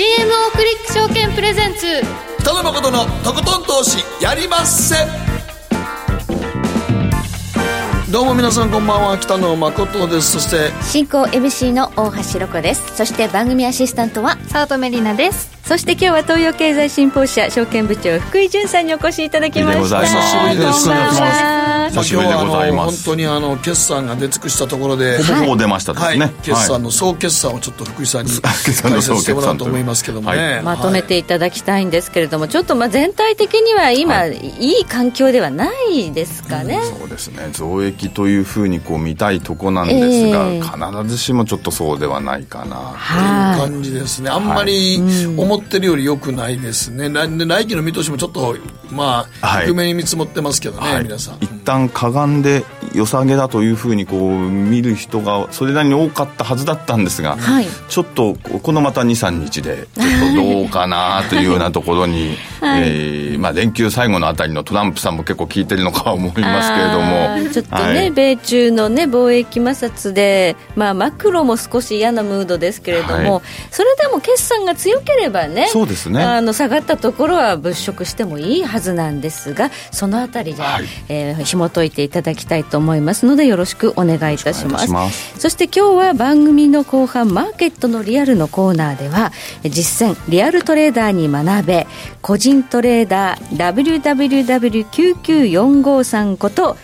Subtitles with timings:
[0.00, 1.86] GMO クリック証券プレゼンツ。
[2.38, 4.94] 北野誠のとことん投資やりまっせ。
[8.10, 10.32] どうも皆さんこんばんは北野誠です。
[10.32, 12.96] そして進行 MC の大橋ロコです。
[12.96, 15.50] そして番組アシスタントは早乙女里奈です。
[15.64, 20.00] そして今日は東洋経済新報社証券部長福井潤さんにお越しいただきました。
[20.00, 20.88] 久しぶりです。
[20.88, 23.06] こんばんはまあ久しぶりでございます。
[23.06, 30.62] 今日はあの本当にあの決算が出尽くしたところでほぼほぼ出ましたですね、はい、決算の総決算をちょっと福井さんに 解説してもらおうと思いますけどもね、はい。
[30.62, 34.80] まとめていただきたいんですけれども、ちょっとまあ全体的には今、、はい。
[34.80, 37.48] い環境ではないですかね、そうですね。
[37.52, 40.62] 増益というふうにこう見たいとこなんですが、ええ。
[40.62, 42.76] 必ずしもちょっとそうではないかな。
[42.94, 43.60] はい。
[43.60, 44.30] 感じですね。
[44.30, 45.00] あんまり
[45.36, 48.56] 思ってるより良くないですね、来で来期の見通しもちょっと
[48.90, 49.66] まあ、はい。
[49.66, 51.04] 低めに見積もってますけどね、はい。
[51.04, 51.38] 皆さん。
[51.40, 52.64] 一旦かがんで
[52.94, 57.66] 良さげだというふうにこう見る人がそれなりに多かったはずだったんですが、はい。
[57.88, 60.02] ちょっとこのまた23日でちょ
[60.32, 62.82] っとどうかなというようなところに、 はい。
[62.84, 68.10] えーまあ、連休最後のあたりのトランプさんも結構効いてるのかは思いますけれどあもーちょっとね、はい。
[68.10, 73.42] 米中の、ね、貿易摩擦で、まあ、マクロも少し嫌なムードですけれども、はい。
[73.70, 76.22] それでも決算が強ければねそうですね。
[76.22, 80.84] あの下がったところは物色してもいいはずなんですがそのあたりじゃあ、はい。
[81.08, 84.86] えー紐解いていただきたいと思いますのでよろしくお願いいたします。
[85.38, 91.86] そして今日は番組の後半マーケットのリアルのコーナーではえ実践リアルトレーダーに学べ
[92.22, 96.76] 個人トレーダー WWW99453 こと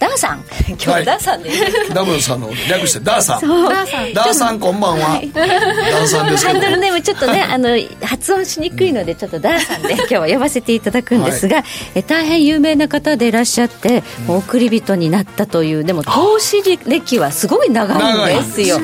[0.00, 0.42] ダーさん。
[0.66, 3.40] 今日はダーさんでいいダブルさんの略してダーさん。
[3.42, 4.14] ダーさん。
[4.14, 6.58] ダーさんこんばんは、ダーさんですけど。
[6.58, 11.62] ハンドルネームちょっとね あの発音しにくいのでちょっとダーさんで 今日は呼ばせていただくんですが、
[11.94, 17.94] え大変有名な方でいらっしゃって、もう送り人になったというでも投資歴はすごい長
[18.30, 18.80] いんですよ。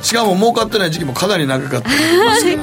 [0.00, 1.88] しかも儲かってない時期もかなり長かった。
[1.90, 2.62] ですか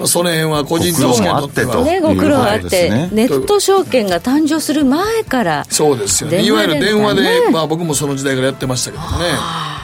[0.00, 1.76] まあ、その辺は個人投資家にとっては。
[1.76, 3.10] ご苦労もあってね、ご苦労あって、ね。
[3.12, 6.42] ネット証券が誕生する前からそうですよね。
[6.42, 7.50] いわゆる電話で、ね。
[7.50, 9.08] まあ、僕もその時代からやってましたけどね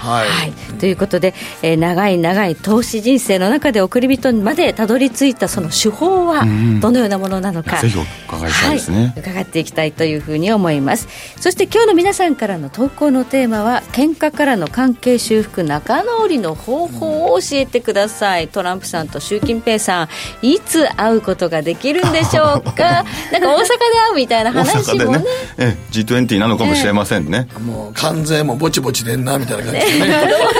[0.06, 6.44] はい、はい、ということで、えー長い長い投資人生の中で送り人までたどり着いたその手法は
[6.80, 8.02] どのようなものなのか、ぜひお
[8.34, 8.98] 伺いしたいですね。
[8.98, 11.08] はい、伺っていきたいというふうに思います。
[11.40, 18.48] そして今日の皆さんからの投稿のテーマは喧嘩からの関係修復仲直りの方法を教えてください。
[18.48, 20.08] トランプさんと習近平さん
[20.46, 23.04] いつ会うことができるんでしょうか？
[23.32, 23.66] なんか大阪で
[24.08, 25.18] 会うみたいな大話もね。
[25.18, 25.24] ね。
[25.58, 29.78] ええ G20 なのかもしれませんね、もう関税もぼちぼちでんなみたいな感じ。
[29.78, 30.08] でねどう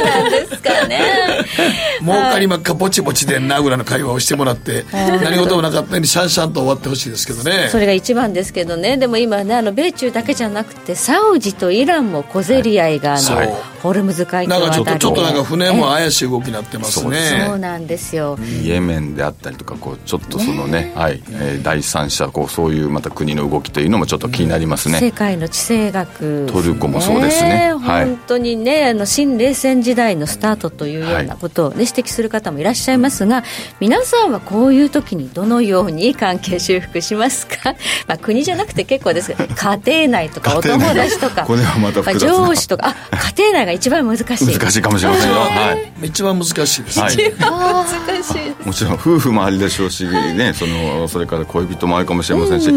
[0.04, 1.00] なんですかね。
[2.00, 7.68] 儲かりまっかぼちぼちでんなぐらいの会話をしてもらって何事もなかったようにシャンシャンと終わってほしいですけどね。
[7.70, 8.96] それが一番ですけどね。
[8.96, 13.48] でも今ねあの米中だけじゃなくてサウジとイランも小競り合いが、あのそう
[13.82, 17.44] ホルムズ海峡なんかちょっあたりとちょっとなんか船もえ怪しい動きになってますね。
[17.46, 21.22] そうなんですよ、イエメンであったりとかこうちょっとそのねはい。
[21.32, 27.74] えー第三者こうそういうまた国の動きというのもちょっと気になりますね、世界の地政学トルコもそうですね。
[27.74, 28.04] はい。
[28.04, 33.44] 本当にねあの新冷戦時代のスタートというようなことを、ね、指摘する方もいらっしゃいますが
[33.80, 37.74] 皆さんはこういう時にどのように関係修復しますか、
[38.06, 39.46] まあ、国じゃなくて結構ですが
[39.80, 42.46] 家庭内とかお友達とかこれはまた複雑な。
[42.46, 44.26] 上司とかあ家庭内が一番難しい。
[44.58, 46.06] 難しいかもしれませんよ、はい。
[46.08, 46.98] 一番難しいです。
[46.98, 52.72] ね、はい、難しいもちろん夫婦もありでしょうし、ね、そのそれから恋人もあるかもしれませんし、え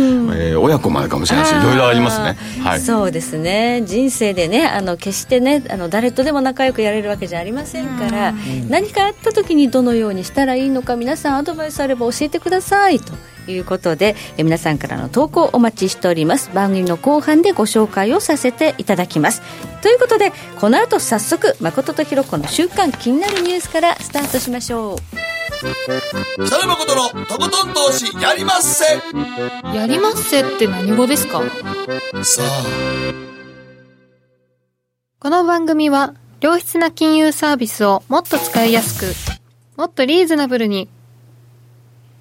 [0.56, 3.82] ー親子もあるかもしれないしいろいろありますね、はい、そうですね。
[3.86, 8.34] 人生でねあの決してねあの誰とでも仲良くやれるわけじゃありませんから
[8.70, 13.14] 何かあった時にどのようにしたらいいのか皆さんアドバイスあれば教えてくださいと
[13.50, 16.52] いうことでえ皆さんからの投稿お待ちしております。
[16.54, 19.42] 番組の後半でご紹介をさせていただきます。
[19.82, 20.32] ということで
[20.62, 26.46] この後早速誠とひろ子の週間気になるニュースからスタートしましょう。
[26.46, 28.86] 北野誠のとことん投資やりまっせ。
[29.76, 31.42] やりまっせって何語ですか？
[32.24, 33.39] さあ
[35.22, 39.14] この番組は良質な金融サービスをもっと使いやすく
[39.76, 40.88] もっとリーズナブルに。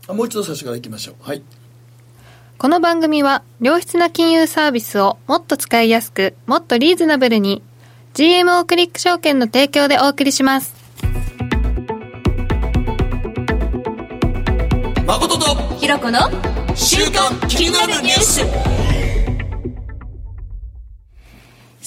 [0.09, 1.15] あもう一度最初からいきましょう。
[1.21, 1.45] はい。
[2.59, 7.63] この番組は良質な金融サービスをもっと使いやすくもっとリーズナブルに。
[8.15, 10.75] GMO クリック証券の提供でお送りします。
[15.07, 15.45] 誠と
[15.77, 16.19] ひろ子の
[16.75, 18.98] 週刊気になるニュース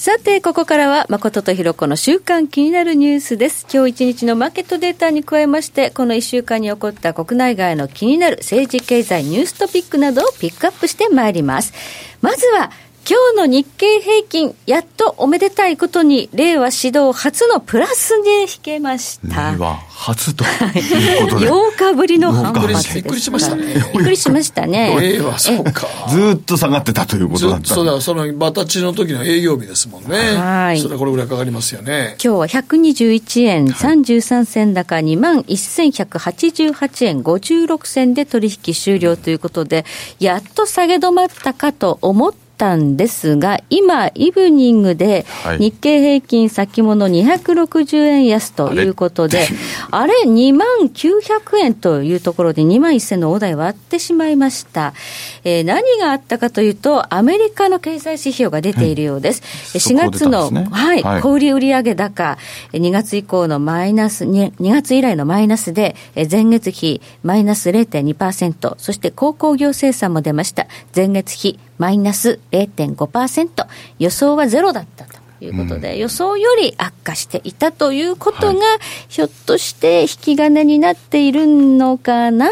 [0.02, 3.68] さて、ここからは、誠とひろ子の週間気になるニュースです。
[3.72, 11.72] 今日一日のマーケットデータに加えまして、この一週間に起こった国内外の気になる政治経済ニューストピックなどをピックアップしてまいります。
[12.20, 12.72] まずは、
[13.04, 19.50] 今日の日経平均、やっとおめでたいことに、令和指導初のプラスに引けました。
[19.52, 21.50] 令和初ということで。
[21.50, 22.94] 8日ぶりの反発です。
[22.94, 24.96] びっくりしましたねびっくりしましたね。
[25.02, 25.88] ええわ、そうか。
[26.10, 27.74] ずーっと下がってたというこずとだった。
[27.74, 30.36] そうだ、そのバタチの時の営業日ですもんね。
[30.36, 32.16] はいそれはこれぐらいかかりますよね。
[32.22, 39.84] 今日は121円33銭高2万1188円56銭で取引終了ということで、
[40.20, 42.32] やっと下げ止まったかと思っ
[42.62, 49.48] たんですが、今、イブニングではい日経平均先物260円安ということで、
[49.90, 54.94] あれ、2万900円というところで2万1000の大台割ってしまいました。
[55.42, 59.42] えー何があったかというと、アメリカの経済指標が出ているようです。
[59.74, 62.38] え4そこ出月の、ねはい、はい小売売上高、
[62.72, 70.66] え2月以降のマイナス、2, 2月以来のマイナスで、え前月比マイナス0.2%、そして鉱工業生産も出ました。
[70.94, 73.66] 前月比マイナス0.5%、
[73.98, 75.18] 予想はゼロだったと。
[75.40, 78.60] いうことで、予想より悪化していたということが、
[79.08, 82.48] ひょっとして引き金になっているのかな？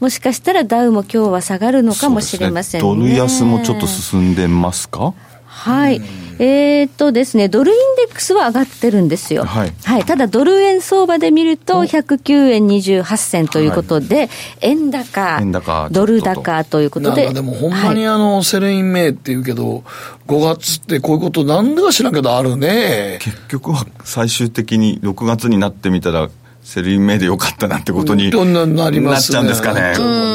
[0.00, 2.88] もしかしたらダウも今日は下がるのかもしれませんね。
[2.88, 2.96] ね。
[2.96, 5.12] ドル安もちょっと進んでますか？
[5.60, 6.00] はい。
[6.38, 9.44] えーっとですね、ドルインデックスは上がってるんですよ。
[9.44, 9.72] はい
[10.06, 14.30] ただ、ドル円相場で見ると、109円28銭ということで、
[14.62, 17.24] 円高、円高ドル高ということで。
[17.26, 19.84] なんかでもほんまにあの、 Sell in May って言うけど、
[20.26, 23.18] 5月ってこういうことなんでか知らんけどあるね。
[23.20, 26.30] 結局は最終的に6月になってみたら、
[26.70, 29.92] Sell in May でよかったなってことにどんなになりますなっちゃうんですかね。
[29.98, 30.30] うん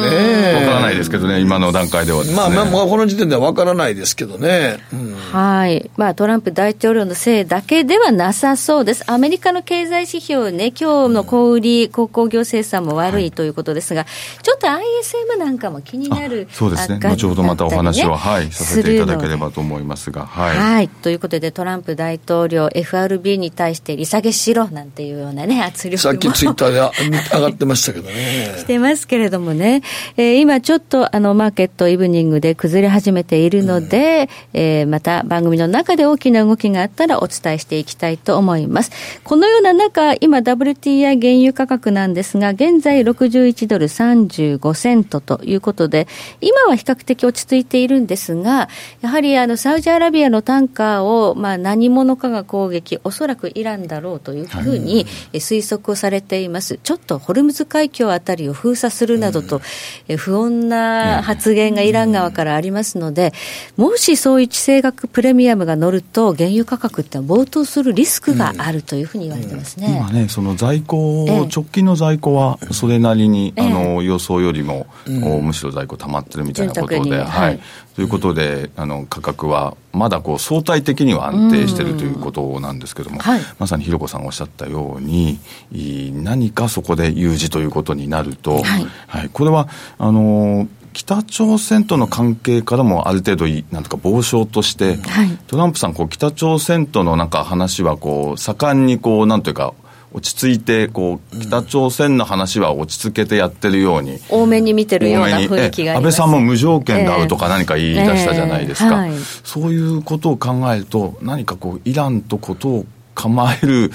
[0.56, 2.38] わねからないですけどね、今の段階ではですね。
[2.38, 4.78] まあまあ、まあ、この時点では分からないですけどね。
[4.94, 5.90] うんはい。
[5.98, 9.10] まあ、トランプ大統領のせいだけではなさそうです。
[9.10, 14.06] アメリカの経済指標ね、今日の小売り、鉱工業生産も悪いということですが、
[14.42, 16.48] ちょっと ISM なんかも気になる。
[16.52, 17.00] あそうですね。
[17.04, 20.58] あ後ほどまたお話は、だったりねはい、させていただければと思いますが、ではい。
[20.58, 20.90] はい。
[20.90, 26.92] ということで、トランプ大統領、FRB に対して利下げしろなんていうようなね、圧力きツイッターであ
[27.33, 28.56] 上がってましたけどね。
[28.57, 29.81] してますけれどもね、
[30.18, 38.92] えー今ちょっとあのマーケットイブニングで崩れ始めているので、えーまた番組の中で大きな動きがあったらお伝えしていきたいと思います。
[39.24, 46.07] このような中、今 WTI 原油価格なんですが、現在61ドル35セントということで、
[46.42, 48.69] 今は比較的落ち着いているんですが、
[49.01, 56.80] やはりあのサウジアラビアのタンカーを、まあ、何者かが攻撃、おそらくイランだろうというふうにえ推測をされています。
[56.82, 59.62] ちょっとホルムズ海峡あたりを封鎖するなどと、
[60.08, 63.34] え不穏な発言がイラン側からありますので、
[63.78, 69.96] もしそういう地政学プレミアムが乗ると、原油価格って暴騰するリスクがあるというふうに言われてますね。
[69.98, 71.40] 今ね、その在庫、ええ。
[71.48, 73.68] 直近の在庫はそれなりに、ええ。
[73.68, 74.88] あの予想よりも、
[75.24, 77.56] おむしろ在庫溜まってるみたいなことで、ははい。
[77.56, 77.60] い、
[77.96, 83.42] ということであの価格はまだこう相対的には安定しているということなんですけども、はい。
[83.58, 85.40] まさにひろこさんがおっしゃったように
[85.72, 88.88] い何かそこで有事ということになると、はい。
[89.08, 95.38] はい、これはあの北朝鮮との関係からもある程度い、なんとか傍証として、はい。
[95.48, 99.74] トランプさん、こう北朝鮮とのなんか話はこう、盛んにこう、なんというか、
[100.16, 105.82] 落ち着いてこう、北朝鮮の話は落ち着けてやってるように、多めに見てるような雰囲気があります。
[105.82, 109.12] え安倍さんも無条件で会うとか何か言い出したじゃないですか、ええ。
[109.12, 113.92] はいそういうことを考えると、何かこう、イランとことを構える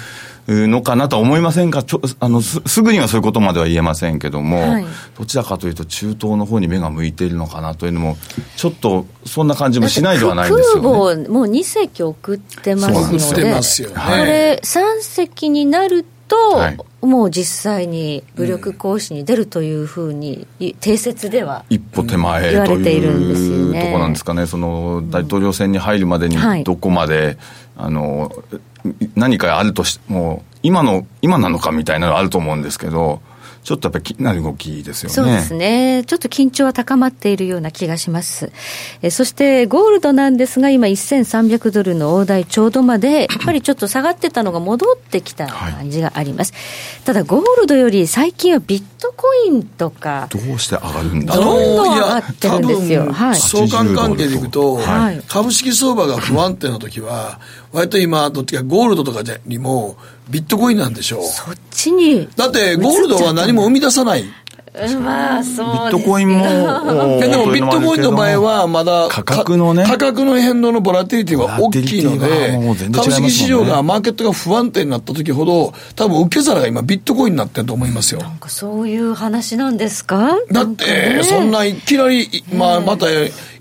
[0.46, 1.82] のかなとは思いませんか？
[1.82, 4.86] ちょあのすすぐにはそういうことまでは言えませんけども、はい。
[5.16, 8.16] どちらかというと中東の方に目が向いているのかなというのも
[8.56, 10.82] ちょっとそんな感じもしないではないんですよね。
[10.82, 13.54] 空母をもう2隻送ってますので、でね。
[13.54, 16.78] これ、3隻になると、はい。
[17.06, 20.46] もう実際に武力行使に出るというふうに、
[20.80, 21.64] 定説では。
[21.70, 26.64] 一歩手前言わとれているんですよいうねところなんですかね、その大統領選に入るまでにはい。
[26.64, 27.38] どこまで、
[27.76, 28.30] あの
[29.14, 33.20] 何かあるとしても、今の今なのかみたいなのあると思うんですけど、
[33.62, 35.14] ちょっとやっぱり気になる動きですよね。
[35.14, 36.04] そうですね。
[36.06, 38.50] ちょっと緊張は高まっているような気がします。
[39.02, 46.54] えそして、ゴールドなんですが、今1300ドルの大台ちょうどまで、 やっぱりちょっと下がってたのが戻ってきた感じがあります。
[47.04, 51.72] ただ、ゴールドより最近はビットコインとか、どうして上がるんだどろう。
[51.72, 57.40] んどん上がってるんですよはい相関関係でいくと、はい株式相場が不安定な時は、
[57.72, 59.96] 割と今、どっちかゴールドとかよりも、
[60.28, 61.22] ビットコインなんでしょう。
[61.24, 62.28] そっちに。
[62.36, 64.22] だって、ゴールドは何も生み出さない。
[64.22, 64.30] うん
[65.04, 66.44] まあ、そうビットコインも、
[67.20, 72.56] ででもビットコインの場合は、まだ価格のねか価格の変動のボラティリティが大きいので
[72.92, 78.20] 株式市場が、マーケットが不安定になった時ほど、多分受け皿が今、ビットコインになってると思いますよ。
[78.20, 80.36] なんかそういう話なんですか？
[80.52, 83.06] だって、そんないきなり、まあ、また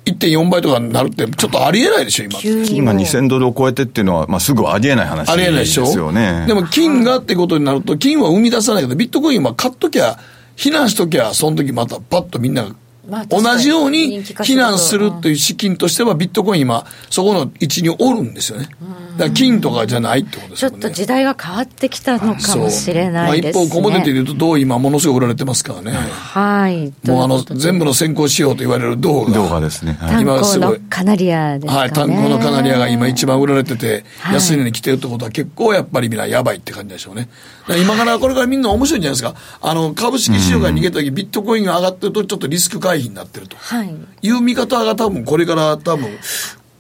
[0.06, 2.40] 1.4倍とかになるって、ちょっとありえないでしょ、今。
[2.40, 5.86] 金が2000ドルを超えてっていうのは、まあ、すぐありえない話ありえないででしょ？
[5.86, 6.46] すよね。
[6.48, 10.18] でも金がってことになると、金は生み出さないけど、ビットコインは買っときゃ、
[10.56, 12.72] 避難しときゃ、その時またパッとみんなが
[13.10, 18.70] まあ同じように避難するという資金としては、ビットコイン今、そこの位置におるんですよね。
[19.18, 20.78] だから金とかじゃないってことですちょよね。
[20.80, 23.62] っと時代が変わってきたのかもしれないですね。
[23.64, 25.92] まあ、一方、コモディティで言うと、銅今ものすごい売られてますからね。
[25.92, 26.94] はい。
[27.06, 29.34] もうあの、全部の先行仕様と言われる銅が。
[29.34, 29.98] 動画ですね。
[30.00, 31.80] はい今すごいカナリアですかね。
[31.80, 37.30] はい、炭鉱のカナリアが今一番売られてて、はい安いのに来てるってことは結構やっぱりみんなやばいって感じでしょうね。
[37.78, 39.40] 今からこれからみんな面白いんじゃないですか。
[39.62, 43.58] あの、株式市場から逃げた時、ビットコインが上がってるとちょっとリスク回避になってると。
[43.58, 43.94] はい。
[44.22, 46.10] いう見方が多分これから多分、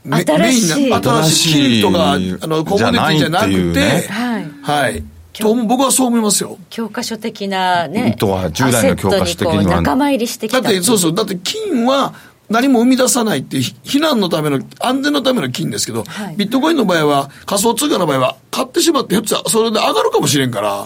[0.03, 4.47] メ新しいメインな新しい金とか、あの、コモディティじゃなくてはい。
[4.61, 5.03] はい。
[5.39, 6.57] と僕はそう思いますよ。
[6.69, 8.15] 教科書的なね。
[8.19, 12.13] とは従来の教科書的には仲間入りしてきただって、そうそう、だって金は
[12.49, 16.35] 何も生み出さないっていう、避難のための、安全のための金ですけど、はい。
[16.35, 20.85] ビットコインの場合は、仮想通貨の場合は、買ってしまって、ひょっとしたらそれで上がるかもしれんから、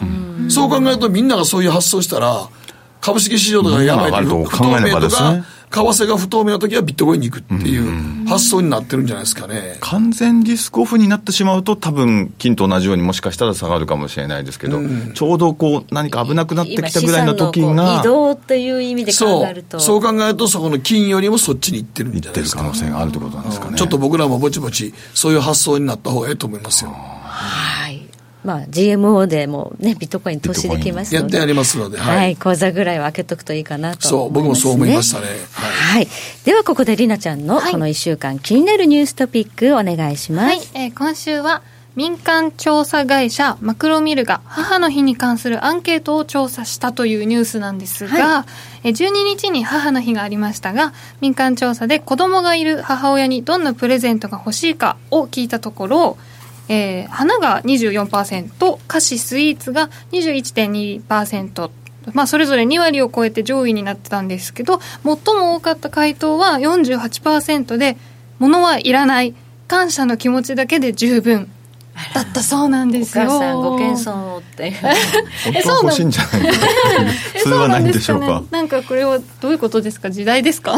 [0.50, 2.48] そう考えるとみんながそういう発想したら、
[3.00, 5.42] 株式市場とかやばいみんなが上がると不考えれ透明とばですね。
[5.42, 9.78] か、為替が不透明な時はビットコインに行くっていう発想になってるんじゃないですかね。
[9.80, 14.80] 完全リスクオフになってしまうと、多分金と同じようにもしかしたら下がるかもしれないですけど、
[15.16, 19.46] ちょうどこう何か危なくなってきたぐらいの時今資産のこうが移、動っていう意味で考そう。
[19.48, 19.80] えると。
[19.80, 22.62] そう考えると、そこの金よりもそっちに行ってるんいっじゃないですか。
[22.62, 23.78] てる可能性があるということなんですかね。
[23.78, 26.92] ちょっと僕らもぼちぼち、そういう発想になった方がいいと思いますよ。
[26.92, 27.83] はい。
[28.44, 31.24] まあ、GMO でもね、ビットコイン投資できますので。
[31.24, 32.36] やってやりますので、はい、はい。
[32.36, 35.28] 口座ぐらいは開けとくといいかなとそう、僕もそう思いましたね。
[35.54, 36.08] は、はい
[36.44, 40.46] ではここでりなちゃんのこの1週間気になるニューストピックお願いします。
[40.48, 41.62] はい、えー今週は
[41.96, 48.46] 民間調査会社マクロミルが母の日に関するアンケートを調査したというニュースなんですが、は
[48.84, 56.18] えー12日に母の日がありましたが民間調査で子供がいる母親にどんなプレゼントが欲しいかを聞いたところ、
[56.70, 61.70] えー花が24%菓子スイーツが21.2%
[62.14, 65.04] まあ、それぞれ2割を超えて上位になってたんですけど最
[65.36, 67.96] も多かった回答は48%で
[68.40, 69.34] 物はいらない。
[69.70, 71.50] 感謝の気持ちだけで十分。
[72.14, 73.26] だったそうなんでおすよ。
[73.26, 74.68] 母さんご謙遜をって。
[74.68, 74.74] いう。
[75.54, 76.50] 本当は欲しいんじゃないか。
[77.36, 78.52] えそれはないんでしょうかそうなんです。
[78.52, 80.12] ねなんかこれはどういうことですか？
[80.12, 80.76] 時代ですか？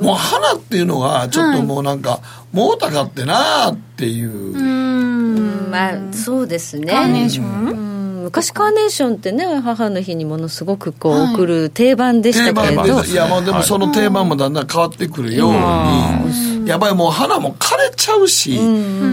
[0.00, 2.20] もう花っていうのが、ちょっともうなんか、
[2.54, 4.30] もうたかってなーっていう。
[4.30, 6.92] うーんまあ、そうですね。
[6.92, 7.68] カーネーション？
[7.68, 7.94] うん
[8.24, 12.82] 昔カーネーションってね母の日にものすごくこう、はい送る定番でし定たけれど。
[12.94, 13.12] 番です。
[13.12, 18.58] いや、もうでもその定番もだんだん変わってくるように、やっぱりもう花も枯れちゃうし、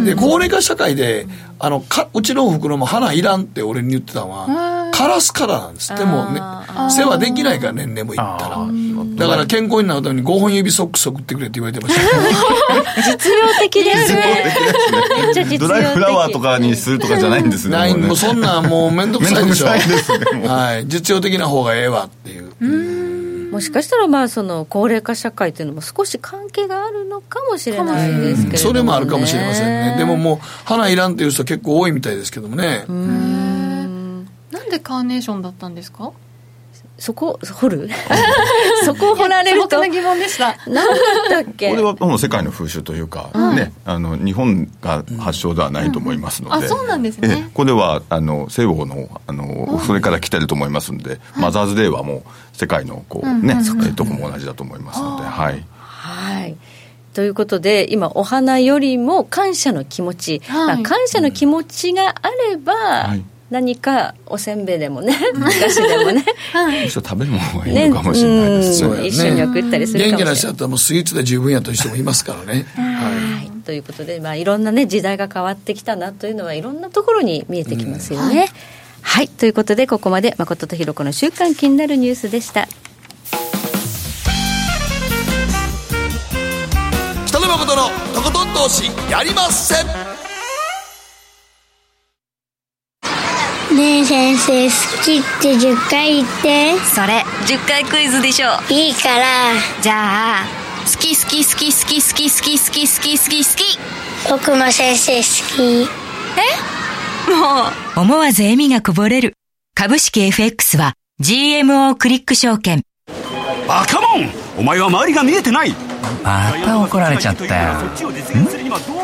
[0.05, 1.27] で、高齢化社会で、
[1.59, 4.45] あの、か、うちのお袋も花いらんって俺に言ってたのは、
[5.01, 6.39] 枯らすからなんですって、もうね、
[6.89, 8.67] 世話できないから年齢もいったら。
[9.15, 12.01] だから健康になるために5本指ソックス送ってくれって言われてました。
[13.01, 17.77] 実用的ですねドライフラワーとかにするとかじゃないんですね。
[17.77, 19.67] ない、もうそんなんもうめんどくさいでしょ。
[20.47, 20.87] はい。
[20.87, 23.51] 実用的な方がええわっていう。
[23.51, 29.95] もしかしたらまあその高齢化社会というのも少し関係があるのかもしれないですけれども、ね、それもあるかもしれませんね。
[29.97, 32.85] でももう、花いらんっていう人結構多いみたいですけどもね。
[34.51, 36.11] なんでカーネーションだったんですか？
[36.97, 37.89] そこ掘る？
[38.85, 39.69] そこを掘られると？
[39.69, 40.55] 素朴な疑問でした。
[40.67, 41.69] 何だったっけ？
[41.71, 46.63] これはもう世界の風習というか、ね、あの日本が発祥ではないと思いますので、うん。
[46.65, 47.27] あそうなんですね。
[47.29, 56.55] ええこれはあの西欧のあの、それから来てると思いますので、マザーズデーはもう世界のこう、ねえどこも同じだと思いますので、はい、はい。
[57.13, 60.67] ということで今お花よりも感謝の気持ち、はい。
[60.67, 72.65] まあ、感謝の気持ちがあれば、はい何かおせんべいでもねお菓子でもね はい食べるものがいいのかもしれないですねうん一緒に送ったりするか元気なもしれない人だったらもうスイーツで十分やという人もいますからね。
[72.75, 78.47] ははい、ということで、まあ、いろんなね時代が変わってきたなというのはいろんなところに見えてきますよね。
[79.01, 82.61] はい、ということでここまで誠とひろ子の週間気になるニュースでした。
[82.63, 82.67] い。
[87.25, 90.30] 北野誠のとことん投資やりません。
[93.81, 96.77] ねえ先生好きって10回言って。
[96.85, 98.49] それ10回クイズでしょ。
[98.69, 99.25] いいから。
[99.81, 100.45] じゃあ
[100.85, 103.79] 好き好き好き好き好き好き好き好き好き好き
[104.29, 105.23] 僕も先生好
[105.55, 105.89] き。
[107.31, 107.63] も
[107.97, 107.99] う。
[108.01, 109.33] 思わず笑みがこぼれる。
[109.73, 112.83] 株式 FX は GMO クリック証券。
[113.67, 114.29] バカモン!
[114.59, 115.73] お前は周りが見えてない
[116.23, 117.73] また怒られちゃったよ。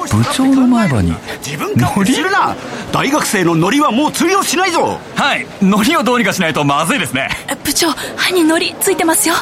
[0.09, 1.13] 部長の前歯に
[1.45, 2.55] 自分勝手にするな。
[2.91, 4.99] 大学生のノリはもう通用しないぞ。
[5.15, 5.45] はい。
[5.61, 7.29] ノリをどうにかしないとまずいですね。
[7.63, 9.35] 部長歯にノリついてますよ。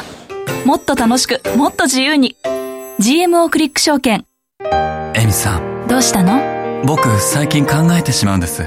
[0.64, 2.36] もっと楽しくもっと自由に。
[2.98, 4.24] GMO クリック証券。
[5.14, 5.86] エミさん。
[5.86, 6.82] どうしたの？
[6.84, 8.64] 僕最近考えてしまうんです。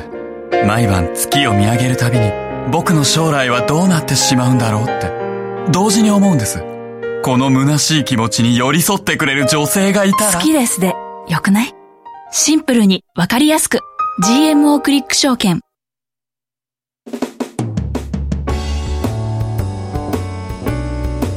[0.66, 2.32] 毎晩月を見上げるたびに
[2.72, 5.12] 僕の将来はどうなってしまうんだろうって。
[5.72, 6.64] 同時に思うんです
[7.24, 10.34] この虚しい気持ちに寄り添ってくれる女性がいたら。
[10.34, 10.96] 好きですで
[11.28, 11.74] よくない？
[12.32, 13.80] シンプルにわかりやすく。
[14.24, 15.62] GMO クリック証券。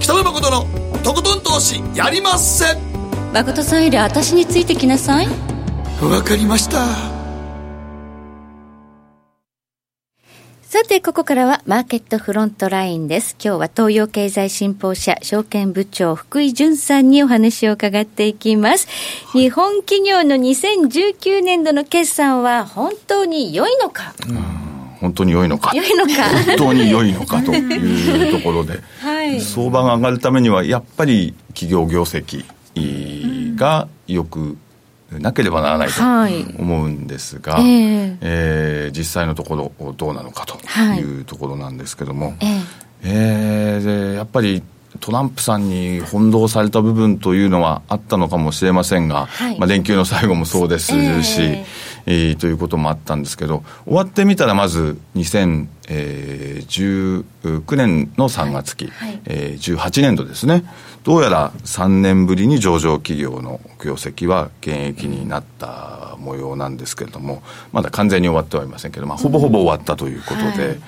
[0.01, 0.67] 北野誠の
[1.03, 2.77] とことん投資やりまっせ。
[3.33, 5.27] 誠さんより私についてきなさい。
[6.01, 7.12] わかりました
[10.73, 13.37] さて、ここからはマーケットフロントラインです。
[13.39, 18.89] 今日は東洋経済新報社証券部長福井淳さんにお話を伺っていきます。
[19.35, 24.15] 日本企業の2019年度の決算は本当に良いのか、
[24.99, 25.73] 本当に良いのか。
[25.75, 26.13] 良いのか？
[26.47, 29.43] 本当に良いのかというところで、はい。
[29.43, 32.47] 相場が上がるためにはやっぱり企業業績
[33.57, 34.57] が良く
[35.21, 36.45] なければならないとはい。
[36.59, 38.17] 思うんですが、ええ。
[38.21, 41.01] えー実際のところどうなのかとはい。
[41.01, 42.61] いうところなんですけども、ええ。
[43.05, 44.63] えーでやっぱり
[45.01, 49.59] トランプさんに翻弄された部分というのはあったのかもしれませんが、はい。
[49.59, 51.65] まあ、連休の最後もそうですし、ええ。
[52.05, 59.09] えーということもあったんですけど終わってみたらまず2019年の3月期、はい。
[59.11, 60.65] はいえー18年度ですね
[61.05, 67.43] どうやら3年ぶりに上場企業の業績は減益になった模様なんですけれども
[67.73, 70.79] まだ完全に終わってはいませんけど、まあ、ほぼほぼ終わったということで、はいはい。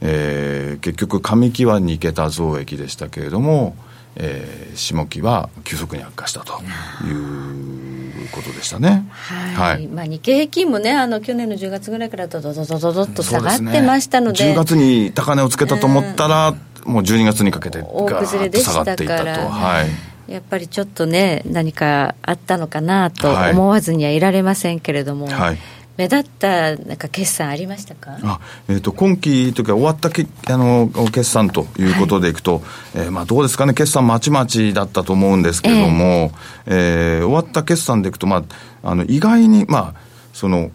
[0.00, 3.74] えー結局上期は2桁増益でしたけれども、
[4.16, 6.62] えー下期は急速に悪化したと
[7.04, 9.04] いうことでしたね。
[9.10, 16.54] はい、まあ、日経平均もね、あの去年の10月ぐらいからドドドドドドっと下がってましたので、10月に高値をつけたと思ったら、
[16.84, 19.48] もう12月にかけて大ガーッと崩れでし下がっていったと。
[19.48, 20.32] はい。
[20.32, 23.52] やっぱりちょっとね、何かあったのかなとはい。
[23.52, 25.58] 思わずにはいられませんけれども、はい。
[25.96, 28.18] 目立ったなんか決算ありましたか？
[28.22, 32.62] あえー、と今期というか終わったけあの決算ということでいくと、
[32.94, 36.30] えーまあ、どうですかね決算まちまちだったと思うんですけれども、
[36.66, 38.44] えー終わった決算でいくと、ま
[38.84, 40.00] あ、あの意外に、まあ、
[40.32, 40.70] そのお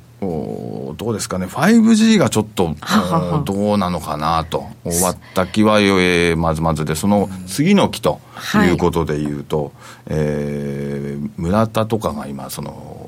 [0.97, 1.45] どうですかね。
[1.45, 2.75] 5G がちょっと
[3.45, 4.65] どうなのかなと。
[4.83, 8.19] 終わった期は、えーまずまずでその次の期と
[8.65, 9.71] いうことでいうと、
[10.07, 13.02] えー村田とかが今その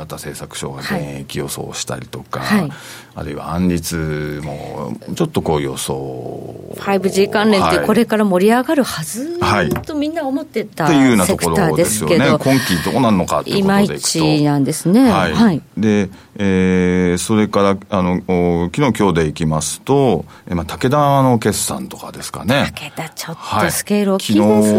[0.00, 2.70] 村田製作所が現役予想をしたりとか、はい。
[3.14, 6.74] あるいは安立もちょっとこう予想。
[6.76, 9.38] 5G 関連ってこれから盛り上がるはず？
[9.40, 9.68] はい。
[9.68, 13.92] とみんな思ってたっていうようなセクターところでけど、ですすよね今期どうなるのかっていういまいこと。
[13.92, 15.10] でいくとちなんですね。
[15.10, 15.62] はい、はい。
[15.76, 22.72] で、えーそれからあのお昨日今日でいきますと、えまあ、武田の決算とかですかね。
[22.74, 24.74] 武田ちょっはいとスケール大きいです昨日ね。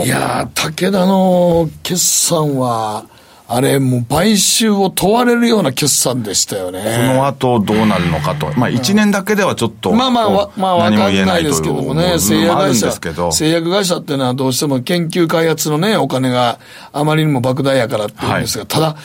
[0.00, 3.06] のいやー、武田の決算は、
[3.50, 6.82] あれ、もう買収を問われるような決算でしたよね。
[6.82, 12.92] この後どうなるのかと、まあ、1年だけではちょっと、まあまあ、わまあ、わかんないですけどもね、部製薬会社
[13.32, 16.58] 製薬会社っていうのはどうしても研究開発のね、お金が
[16.92, 18.96] あまりにも莫大やからっていうんですが、ただ、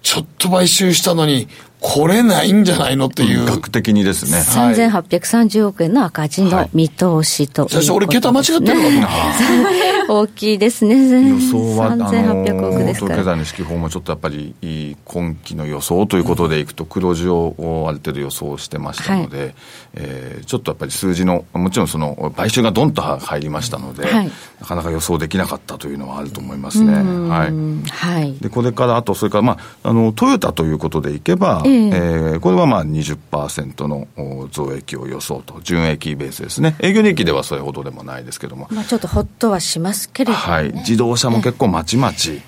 [0.00, 1.48] ちょっと買収したのに、
[1.80, 3.44] これないんじゃないのっていう。
[3.46, 9.80] 額的にですね、はい3830億円の赤字の見通しとね、最初俺桁間違ってるのかと思った。
[10.12, 11.28] 大きいですね。
[11.28, 13.16] 予想は、あの3800億ですから。
[13.16, 17.54] 東京経済の指揮法もちょっとやっぱり、いい今期の予想ということでいくと、黒字を
[17.88, 19.54] ある程度予想してましたので、
[19.94, 26.92] えーちょっとやっぱり数字の、もちろんその、買収がどんと入りましたので、はいなかなか予想できなかったというのはあると思いますね。
[26.92, 27.48] はい。
[27.48, 28.34] うんはい。
[28.40, 31.88] でこれからあと、それから、まあ、あのトヨタということでいけば、ええ。
[31.88, 40.52] えーこれはまあ20%のお増益を予想と、純益ベースですね、営業利益ではそれほどでもないですけども、まあちょっとほっとはしますけれども、ね。
[40.52, 42.40] はい、自動車も結構まちまち。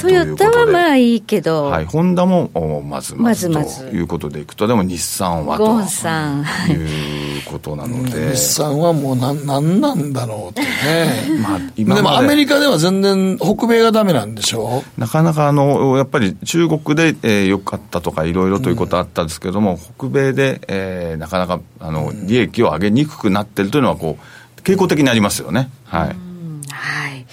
[0.00, 3.90] トヨタはまあいいけど、はい、ホンダもおまずまずまずまず。
[3.90, 6.42] ということでいくと、でも日産はとゴンさん。
[6.42, 10.66] はいいうことなので、日産はもうなん、なんなんだろうってね。
[11.42, 12.02] まあ、今で。
[12.02, 14.82] もアメリカでは全然北米がダメなんでしょ？
[14.98, 25.70] なかなかあのやっぱり中国で、えー、良かったとかいろいろということあったんですけども、北米で、えーなかなかあの利益を上げにくくなってるというのはこう傾向的にありますよね。
[25.84, 26.08] はい。
[26.08, 27.26] はい。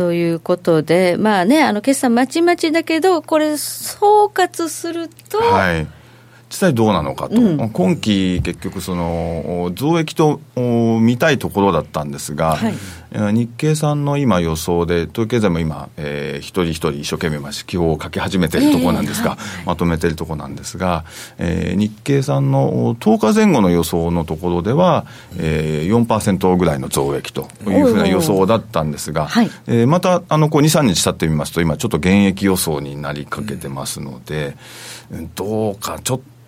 [0.00, 5.86] ということで、まあね、あの決算まちまちだけど、これ、総括すると、はい。
[6.50, 12.68] 実際どうなのかと、うん、今期、結局その、増益と見たいところだったんですが、は
[13.30, 21.04] い、日経さんの今、予想で、東経済も今、えー、一人一人一生懸命、記号を書き始めているところなんですが、えーはい、まとめているところなんですが、
[21.38, 25.06] えー、日経さんの10日前後の予想のところでは、
[25.38, 34.56] えー、4%ぐらいの増益というふうな予想だったんですが、はい、えー、またあのこう2、3日経ってみますと、今、ちょっと減益予想になりかけてますので、
[35.12, 36.39] うん、どうか、ちょっと、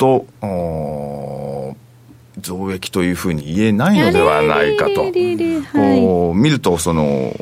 [2.40, 5.12] 増益というふうに言えないのではないかと。
[5.72, 7.32] こう見ると、その、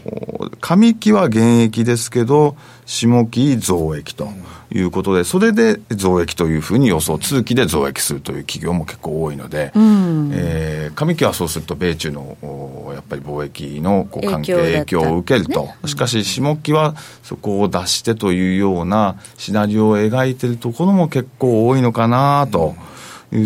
[0.61, 4.29] 上期は減益ですけど、下期増益と
[4.73, 12.37] いうことで、それで増益というふうに予想、通期で増益するという企業も結構多いので、うん、えー、上期はそうすると、米中の
[12.95, 22.75] やっぱり貿易のこう関係、影響を受けると、ね、しかし下期はそこを出してというようなシナリオを描いているところも結構多いのかなと。
[22.83, 22.91] うん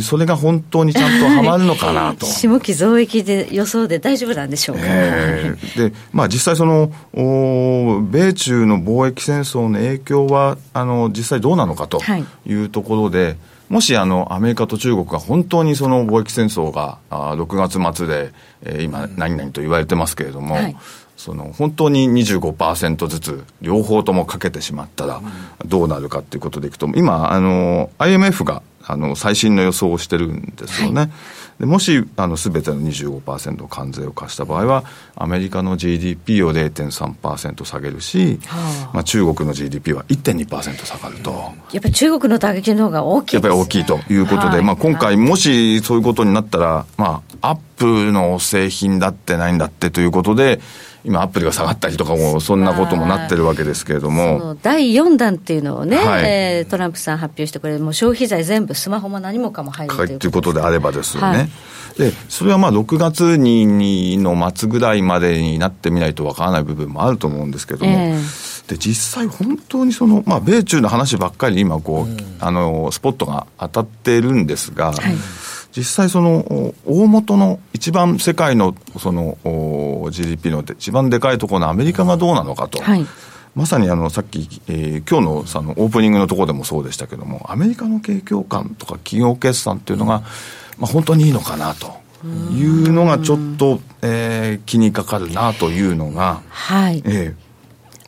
[0.02, 2.24] それが本当にちゃんとはまるのかなと。
[2.26, 4.82] 下期増益で予想で大丈夫なんでしょうか？
[4.86, 12.00] えー、 で、まあ実際その、お米中の貿易戦争の影響は、あの、実際どうなのかと
[12.46, 13.36] いうところで、はい、
[13.68, 20.76] もしあのアメリカと中国が本当にその貿易戦争があ6月末で、えー、今、何々と言われてますけれども、はい
[21.16, 25.22] その本当に25%ずつ両方ともかけてしまったら
[25.64, 31.00] どうなるかということでいくと今あの IMF があの最新の予想をしてるんですよね。
[31.00, 31.10] はい、
[31.60, 34.84] でもしあの全ての25%関税を課した場合は
[35.16, 41.30] アメリカの GDP を0.3%下げるし、はあ、まあ、中国の GDP は1.2%下がると。
[41.72, 50.60] やっぱり中国の打撃の方が大きい、ね、やっぱり大きいということで、はい、まあ、今回もしそういうことになったら、まあ、アップの製品だってないんだってということで
[51.04, 54.56] 今、アップルが下がったりとかも、そんなこともなってるわけですけれども。
[54.62, 60.54] 第4弾っていうのをね、はい、えー、トランプさん発表してくれもう消費財全部、スマホも何もかも入るということ。
[60.54, 61.38] であればですよね。
[61.38, 75.14] はい、で、それはまあ6月にの末ぐらいまでになってみないとわからない部分もあると思うんですけども、えー、で、実際本当にその、まあ、米中の話ばっかり今こう、うん、あの、スポットが当たっているんですが、はい
[75.76, 79.36] 実際その大元の一番世界のその
[80.10, 82.82] GDP の一番でかいところのアメリカがどうなのかと。
[82.82, 83.06] はい
[83.54, 90.24] まさにあのさっき、えー、今日のそのオープニングのところでもそうでしたけども、アメリカの景況感とか企業決算っていうのが、
[90.76, 92.02] まあ、本当にいいのかなと。
[92.24, 97.43] いうのがちょっと、えー、気にかかるなというのが、はい、えー、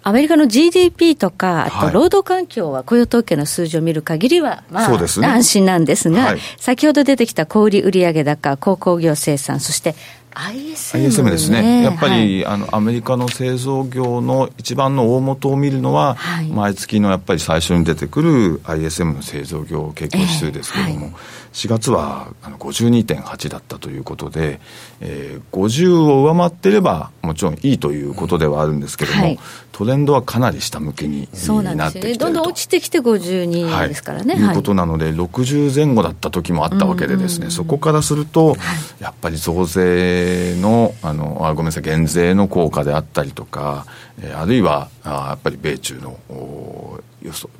[0.06, 9.96] アメリカの GDP とか、あと労働環境は雇用統計の数字を見る限りは、まあ、ね、安心なんですが、はい、先ほど出てきた小売売上高、鉱工業生産、そして
[10.32, 21.22] ISM, ISM ですね、やっぱり、はい、あのアメリカの製造業の一番の大元を見るのは、はい、毎月のやっぱり最初に出てくる ISM の製造業景況指数ですけれども、えーはい、
[21.56, 24.60] 4月はあの52.8だったということで、
[25.00, 29.38] えー、50を上回っていれば、もちろんいいということではあるんですけれども、はい、
[29.72, 31.26] トレンドはかなり下向きに
[31.74, 34.34] なってきてると、どんどん落ちてきて52ですからね。
[34.34, 38.54] はい、いうことなので、60前後だった時もあったわけでですね、そこからすると、
[39.00, 43.86] やっぱり増税のあのあごめんなさい減税の効果であったりとか、
[44.20, 47.00] えー、あるいはあやっぱり米中の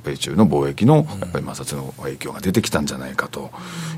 [0.03, 3.51] 米中の貿易のやっぱり摩擦の影響が出てきたんじゃないかと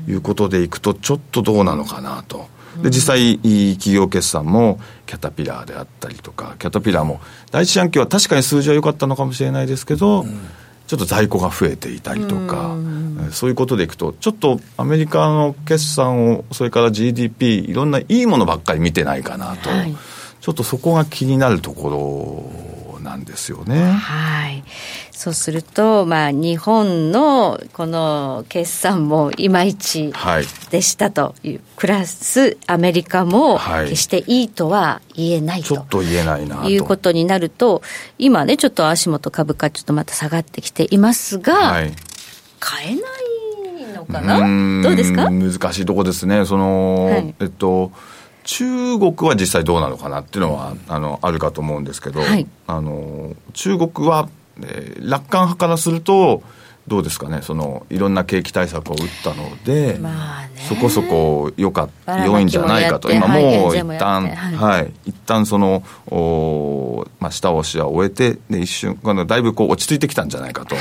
[0.08, 2.48] いうことでいくとちょっとどうなのかなと。
[2.82, 10.24] で実際企業決算もキャタピラーであったりとかキャタピラーも第一四半期は確かに数字は良かったのかもしれないですけど、
[10.86, 12.76] ちょっと在庫が増えていたりとか、
[13.30, 19.96] そういうことでいくと、ちょっとアメリカの決算を、それから GDP、いろんないいものばっかり見てないかなと、はい、
[20.40, 22.79] ちょっとそこが気になるところ
[23.10, 23.90] なんですよね。
[23.92, 24.62] はい。
[25.10, 30.12] そうすると、まあ、日本のこの決算もいまいち
[30.70, 37.82] でしたという、はい、プラスアメリカも決していいとは言えないと、ちょっと言えないないうことになると、
[38.16, 41.92] 今ね、ちょっと足元株価ちょっとまた下がってきていますが、はい、
[42.60, 43.00] 買えな
[43.90, 44.82] いのかな？
[44.82, 45.28] どうですか？
[45.28, 46.46] 難しいとこですね。
[46.46, 47.90] その、はい、えっと、
[48.52, 54.28] 中国は実際どうなのかなっていうのは、あのあるかと思うんですけど、はい、あの中国は、
[54.60, 56.42] えー、楽観派からすると
[56.88, 57.42] どうですかね？
[57.42, 61.90] そのいろんな景気対策を打ったので、まあ、そこそこ良か
[62.26, 63.12] 良いんじゃないかと。
[63.12, 70.74] 今もう一旦、はい、はい、一旦そのお、まあ、下押しは終えてで一瞬だいぶこう落ち着いてきたんじゃないかと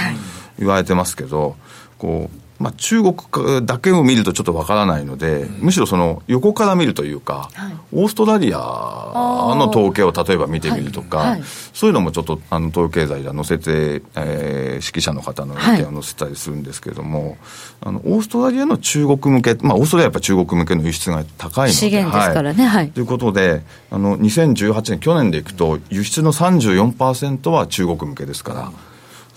[0.57, 1.55] 言われてますけど、
[1.99, 11.43] こうまあ、中国だけを見るとちょっとわからないので、うん、むしろその横から見るというか、はい、オーストラリアの統計を例えば見てみるとか、はいはい、
[11.73, 17.37] そういうのもちょっとあの東京経済で載せて、えー、指揮者の方の意見を載せたりするんですけれども、
[17.79, 21.73] あのオーストラリアの中国向け、まあ、オーストラリアやっぱ中国向けの輸出が高いので。
[21.73, 22.91] 資源ですからね、はい。
[22.91, 28.71] ということで、あの2018年、去年でいくと、輸出の34%は中国向けですから。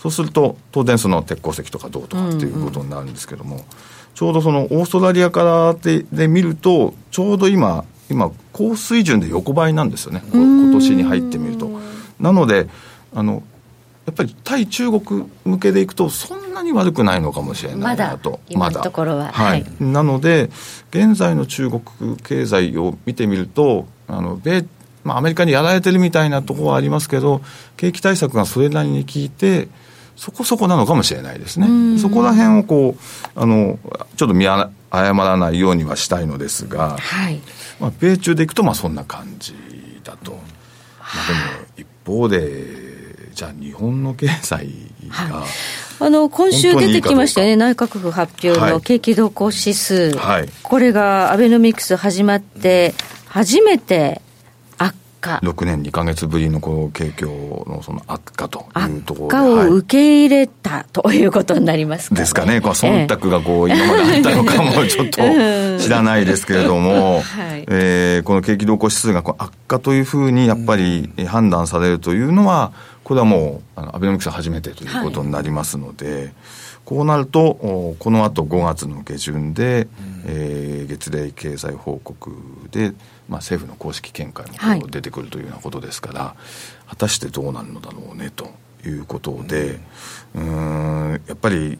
[0.03, 3.67] そうすると当然その鉄鉱石とか銅とかっていうことになるんですけども、うんうん、
[4.13, 10.21] ちょうどそのオーストラリアからでで見るとちょうど今今高水準で横ばいなんですよね。
[10.33, 11.69] 今年に入ってみると。
[12.19, 12.67] なので
[13.15, 13.43] あの
[14.05, 18.41] やっぱり対中国向けでいくとそんなに悪くないのかもしれないなと。
[18.55, 20.49] まだところは、はい、なので
[20.89, 21.81] 現在の中国
[22.17, 24.65] 経済を見てみるとあの米
[25.05, 27.41] まあ、アメリカにやられてるみたいなところはありますけど
[27.77, 29.67] 景気対策がそれなりに効いて
[30.15, 31.97] そこそこなのかもしれないですね。
[31.99, 33.79] そこら辺をこう、あの、
[34.15, 37.41] ちょっと見誤らないようにはしたいのですが、はい、
[37.79, 39.55] まあ、米中でいくと、まあそんな感じ
[40.03, 40.31] だと。
[40.31, 42.83] まあでも、一方で、
[43.33, 44.69] じゃあ日本の経済
[45.07, 45.49] が、はい、
[45.99, 52.93] あの今週出てきましたよね、内閣府発表の景気動向指数、はい、これがアベノミクス始まって、
[53.25, 54.21] 初めて
[55.23, 65.21] 化6年2か月ぶりのこう景況のその悪化というところ悪化を受け入れた、ということになりますか、ね、ですかね、こう忖度がこう、今まであったのかもちょっと
[65.79, 76.13] 知らないですけれども、はい、えー、この景気動向指数がこう悪化というふうにやっぱり判断されるというのは、これはもうあのアベノミクス初めてということになりますので。
[76.13, 76.33] はい
[76.85, 82.35] こうなると、このあと5月の下旬で、うん、えー、月例経済報告
[82.71, 82.91] で、
[83.29, 84.45] まあ、政府の公式見解
[84.79, 86.35] も出てくるというようなことですから、は
[86.87, 88.49] い、果たしてどうなるのだろうねと
[88.85, 89.79] いうことで、
[90.35, 91.79] うん、んやっぱり、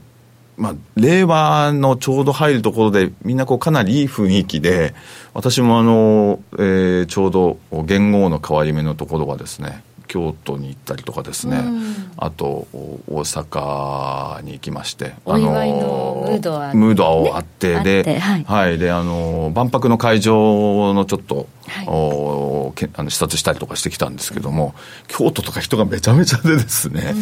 [0.58, 4.94] まあ、令和のちょうど入るところで、みんなこうかなりいい雰囲気で、
[5.34, 12.68] 私もあの、えー、ちょうど元号の変わり目のところはですね、京都に行ったりとかですね、うん、あと
[13.08, 15.14] 大阪に行きまして。
[15.26, 24.76] お祝いのムードは、ムードはあって、ね、で、はい、はい、であの万博の会場のちょっと、はい、おけあの視察したりとかしてきたんですけども、
[25.08, 27.14] 京都とか人がめちゃめちゃでですね、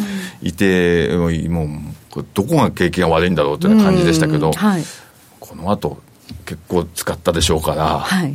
[0.42, 1.16] うん、いて
[1.48, 4.52] もうどこが景気が悪いんだろうというような感じでしたけど、うん。
[4.52, 4.84] はい、
[5.40, 5.98] この後
[6.46, 8.34] 結構使ったでしょうから、はい、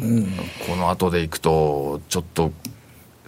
[0.67, 2.51] この後でいくとちょっと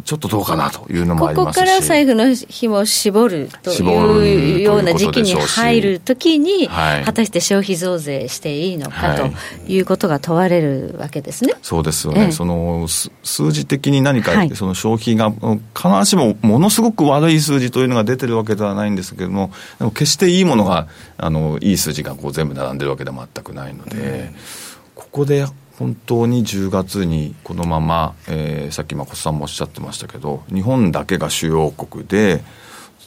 [0.10, 9.30] ちょっとどうかなというのもありますここから財布の紐を絞るというような時期に入るときに、はい、果たして消費増税していいのかと
[9.72, 9.80] い。
[9.80, 11.54] うことが問われるわけですね。
[11.62, 24.36] そうですよね、ええ、その数字的に何か、その消費が必ずしもものすごく悪い数字というのが出てるわけではないんですけれども、でも決していいものが、あのいい数字がこう全部並んでるわけでは全くないので、うん、
[24.96, 25.46] ここで
[25.80, 32.44] 本当に10月にこのまま、えー、さっき誠さんもおっしゃってましたけど、日本だけが主要国で、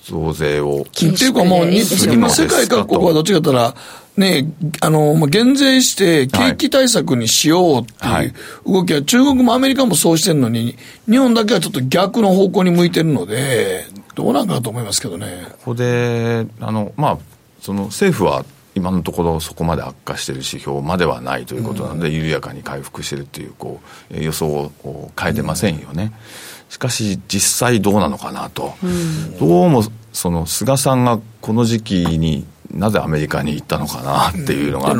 [0.04, 0.82] 増税を。
[0.82, 3.74] っていうかもう、今世界各国はどっちかとったら、
[4.16, 8.34] ね、あの、まあ、減税して景気対策にしようっていう
[8.66, 10.76] 動きは、中国もアメリカもそうしてるのに、
[11.08, 15.46] 日本だけはちょっと逆の方向に向いてるので、どうなんかなと思いますけどね。
[15.50, 17.18] ここで、あの、まあ、
[17.60, 23.80] その政府は今のところそこまで悪化している指標まではないということなので、緩やかに回復しているというこ
[24.10, 26.12] う予想を変えてませんよね。
[26.68, 28.74] しかし実際どうなのかなと、
[29.38, 34.94] どうもその菅さんがこの時期になぜアメリカに行ったのかなっていうのが、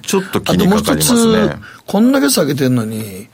[0.00, 1.56] ちょっと気にかかりますね。
[1.86, 3.28] こんだけ下げてるのに、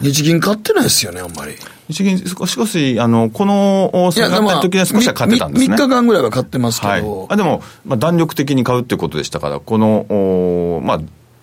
[0.00, 1.54] 日銀買ってないですよね、あんまり。
[1.88, 5.74] 日銀、少しあの、この、下がった時には少しは買ってたんですね。
[5.74, 6.92] 3日間ぐらいは買ってますけど。
[6.92, 11.00] はい、あでも、まあ、弾力的に買うっていうことでしたから、この、おまあ、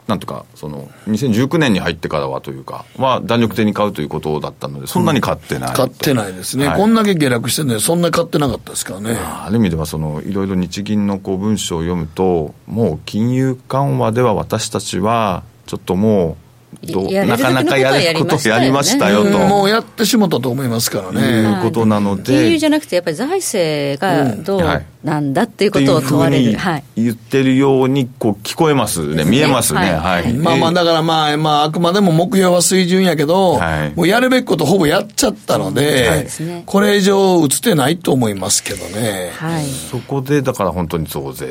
[0.08, 9.16] なんとか、その、2019年に入ってからはというか、は弾力的に買うということだったので、そんなに買ってない、うん、買ってないですね、はい、こんだけ下落してるのに、そんなに買ってなかったですからね。
[9.16, 16.51] ある意味では、その、いろいろ日銀のこう文章を読むと、もう金融緩和では私たちは、ちょっともう、
[16.84, 19.38] なかなかやることをやりましたよと。
[19.40, 21.22] もうやってしもたと思いますからね。
[21.22, 22.24] いうことなので。
[22.24, 26.58] 金融じゃなくて、やっぱり財政がどうなんだっていうことを問われる。
[26.58, 29.80] はい、言ってるようにこう聞こえますね、見えますね。
[29.80, 30.34] はい。
[30.34, 39.32] まあまあ、だからまあ、まあ、あくまでも目標は水準やけど、はい、もうやるべきことほぼやっちゃったので、はい、これ以上移ってないと思いますけどね。
[39.36, 39.66] はい。
[39.66, 41.48] そこで、だから本当に増税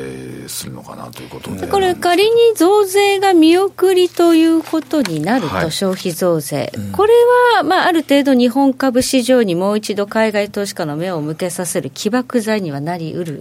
[0.47, 1.67] するのかなということで。
[1.67, 6.71] これ仮に増税が見送りということになると、消費増税。
[6.93, 7.13] これ
[7.57, 13.40] は、まあ、ある程度日本株市場にもう一度海外投資家の目を向けさせる起爆剤にはなりうる。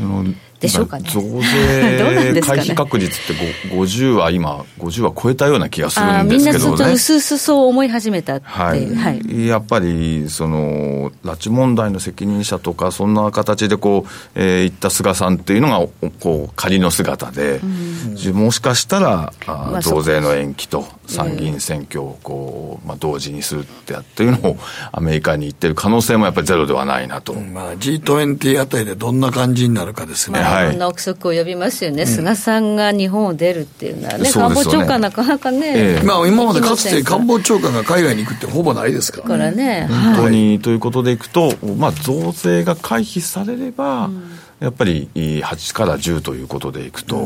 [0.00, 0.24] あの
[0.60, 1.08] でしょうかね。
[1.10, 6.68] 増税 回避確率って50は今、50は超えたような気がするんですけどね。
[6.68, 8.46] みんなちょっと薄々そう思い始めたって。
[8.46, 17.60] はい、はい、やっぱり、その、拉致問題の責任者とか、そんな形でこう、えー、言った菅さんっていうのが、こう、仮の姿で、
[18.26, 24.58] うん、もしかしたら、あ増税の延期と参議院選挙をこう、まあ、同時にするってやっていうのを、
[24.92, 27.32] アメリカに行ってる可能性もやっぱりゼロではないなと。
[27.32, 30.40] まあ、G20 あたりでどんな感じになるかですね。
[30.40, 30.70] はい、い。
[30.70, 39.28] ろんな憶測を呼びますよね、うん、菅さんが日本を出るっていうのはね、官房長官なかなかね、ええ、まあ、今までかつて官房長官が海外に行くってほぼないですからね。
[39.28, 47.24] からね本当に、はい、ということでいくと、まあ、増税が回避されれば、うんやっぱり8から10ということでいくと、うん、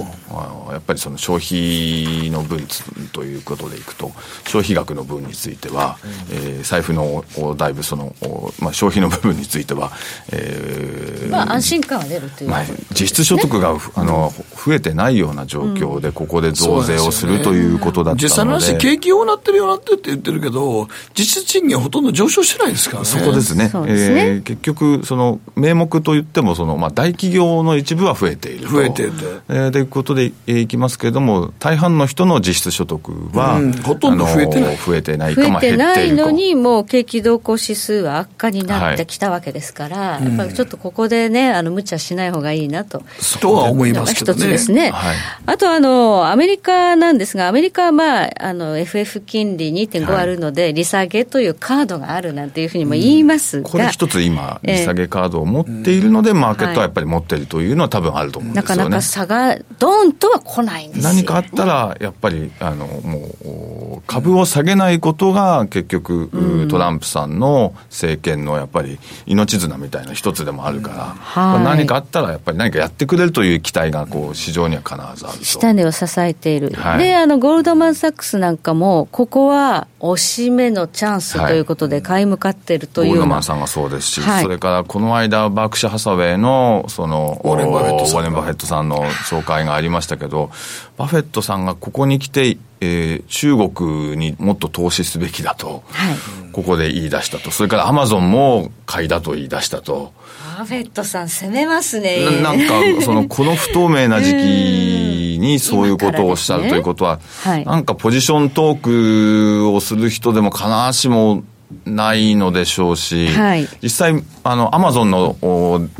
[0.72, 2.64] やっぱりその消費の分
[3.12, 4.12] ということでいくと、
[4.46, 7.24] 消費額の分については、うん、えー、財布の
[7.56, 8.14] だいぶその、
[8.60, 9.90] まあ、消費の部分については、
[10.32, 14.32] えー、まあ、安心感は出るという、まあ、実質所得が、ね、あの
[14.64, 20.86] 増えてないような状況で、ここで増税をする、うん、ということだったので、実際の話、景気ようなってるようなってって言ってるけど、
[21.18, 23.08] 実質賃金はほとんど上昇してないですからね。
[23.08, 23.70] そこですね。
[23.70, 23.86] すね。
[23.88, 28.70] えー、結局、その名目といってもその、まあ、大企業の一部は増えていると。
[28.70, 29.24] 増えていると。
[29.48, 34.76] えー、ということでいきますけれども、大半の人の実質所得は、うん、ほとんど増えてない。
[34.76, 43.02] 増えてないか、増えてないのに、もう景気動向指数は悪化になってきたわけですから、はい、やっぱりちょっとここでね、あの無茶しない方がいいなと。
[43.40, 44.38] とは思いますけどね。
[44.38, 44.90] 一つですね。
[44.90, 58.76] はい、あとあの、アメリカなんですが、アメリカはまあ、あの、FF 金利2.5あるので、利下げというカードがあるなんていうふうにも言いますが、これ一つ今、利下げカードを持っているので、マーケットはやっぱり持っているというのは多分あると思うんですよね。
[58.76, 75.44] なかなか差がドンとは来ないんですよ、ね、何かあったら、やっぱり、あの、もう、株を下げないことが結局、うん、トランプさんの政権のやっぱり命綱みたいな一つでもあるから、はい、何かあったらやっぱり何かやってくれるという期待がこう市場には必ずあると。
[75.44, 76.70] 下値を支えている。
[76.74, 90.50] はい、で、あの、ゴールドマン・サックスなんかも、ここは押し目のチャンスということで買い向かっているという、はい、ゴールドマンさんがそうですし、それからこの間、バークシャ・ハサウェイの、その、ウォーレン・バフェットさんレン・バフェットさんの紹介がありましたけど、
[90.96, 96.16] バフェットさんがここに来て、えー、中国にもっと投資すべきだと、はい、
[96.52, 100.12] ここで言い出したと、それからアマゾンも買いだと言い出したと。
[100.58, 102.40] バフェットさん、攻めますね。
[102.40, 111.42] なんか、その、この不透明な時期にそういうことをおっしゃるということは、ねはい、なんかポジショントークをする人でも必ずしも
[111.86, 115.36] ないのでしょうし、はい、実際、あの、アマゾンの、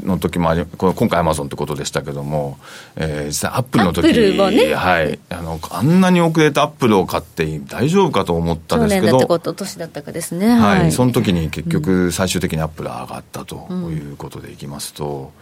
[0.03, 2.59] の時もあり、今回アマゾンってことでしたけども、
[2.97, 10.49] えー、実際アップルの時ね、はい、あの、あんなに遅れてアップルを買って大丈夫かと思ったんですけど、去年だったかですね。
[10.49, 15.33] はい、はい、その時に結局最終的にアップルは上がったということでいきますと、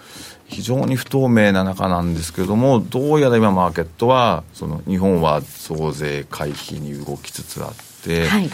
[0.51, 8.50] うん、非常に不透明な中なんですけども、どうやら今マーケットは、その日本は増税回避に動きつつあって、、はい、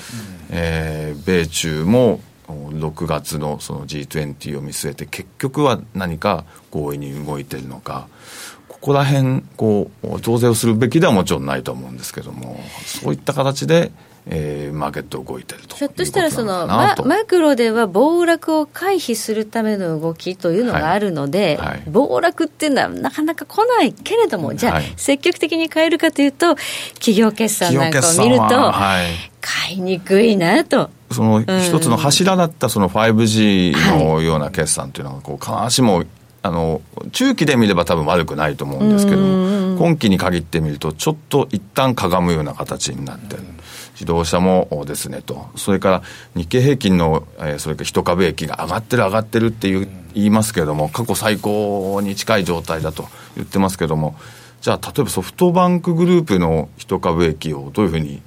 [0.50, 8.08] えー、米中も6月のその G20 を見据えて結局は何か合意に動いてるのか
[8.68, 13.92] ここら辺こう増税をするべきではもちろんないと思うんですけどもそういった形で
[14.30, 21.68] えー、マーケット動いてるとひょっとしたらそのママクロでは暴落を回避するための動きというのがあるので、はい。
[21.68, 26.56] はい、暴落っていうのはなかなか来ないけれども、じゃあ、はい、積極的に買えるかというと、
[26.94, 28.72] 企業決算なんかを見ると、
[29.48, 30.90] 買いにくいなと。
[31.10, 36.04] その一つの柱だったその 5G のような決算というのは、こう必ずしも
[36.42, 36.82] あの
[37.12, 39.18] 中期で見れば多分悪くないと思うんですけど
[39.76, 43.42] 今期に限ってみるとちょっと一旦かがむような形になってる。
[43.94, 46.02] 自動車もですねと、それから
[46.36, 54.14] 日経平均の、えー、それから一株益が上がってる上がってるっていう言いますけれども、過去最高に近い状態だと言ってますけれども、
[54.60, 58.22] じゃあ例えばソフトバンクグループの一株益をどういうふうに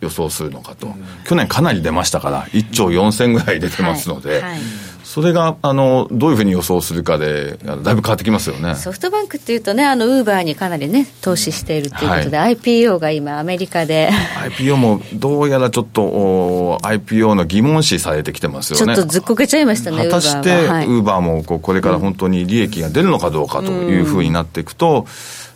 [0.00, 0.88] 予想するのかと、
[1.24, 4.42] 去年かなり出ましたから、1兆4000ぐらい出てますので、はい。
[4.42, 4.60] はい。
[5.04, 8.74] それがあのどういうふうに予想するかで、だいぶ変わってきますよね。
[8.74, 14.10] ソフトバンクっていうとね、あのウーバーにかなりね、投資しているということで、はい、IPO が今、アメリカで。
[14.58, 18.96] IPO もどうやらちょっと IPO の疑問視されてきてますよね。
[18.96, 25.06] ちょっとずっこけちゃいましたね、果たして、ウーバーもこれから本当に利益が出るのかどうかというふうになっていくと、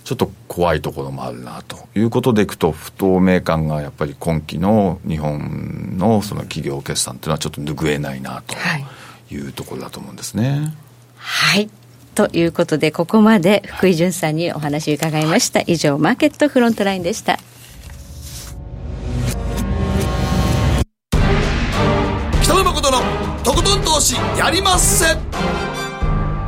[0.08, 1.76] ちょっと怖いところもあるなと。
[1.94, 8.56] いうことでいくと、不透明感がやっぱり今期の日本のその企業決算というのはちょっと拭えないなと。
[8.56, 8.86] はい。
[9.30, 10.72] いうところだと思うんですね。
[11.18, 11.68] はい。
[12.14, 17.38] ということでここまで福井潤さんにお話伺いました、以上マーケットフロントラインでした。
[22.42, 22.98] 北野誠の
[23.44, 25.04] とことん投資やりまっせ。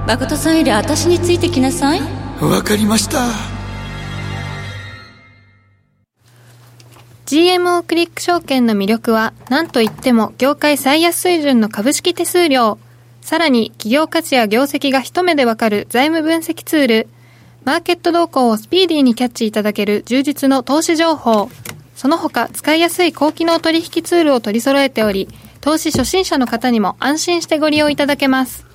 [0.06, 2.00] 誠さんより私についてきなさい。
[2.40, 3.49] わかりました
[7.30, 12.76] GMO クリック証券の魅力は何といっても業界最安水準の株式手数料。
[13.20, 17.08] さらに企業価値や業績が一目でわかる財務分析ツール。
[17.62, 21.48] マーケット動向をスピーディーにキャッチいただける充実の投資情報。
[21.94, 25.28] その他使いやすい高機能取引ツールを取り揃えており
[25.60, 28.66] 投資初心者の方にも安心してご利用いただけます。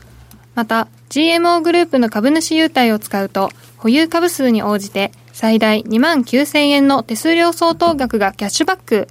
[0.53, 9.09] また GMO グループの株主優待を使うと保有株数に応じて最大2万9000円の手数料相当額がキャッシュバック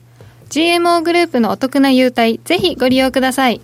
[0.48, 3.60] GMO グループのお得な優待ぜひご利用ください。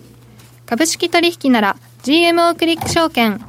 [0.67, 3.43] 株式取引なら GMO クリック証券。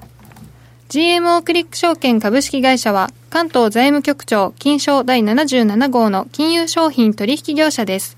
[0.88, 8.16] GMO クリック証券株式会社は関東財務局長金賞第77号の金融商品取引業者です。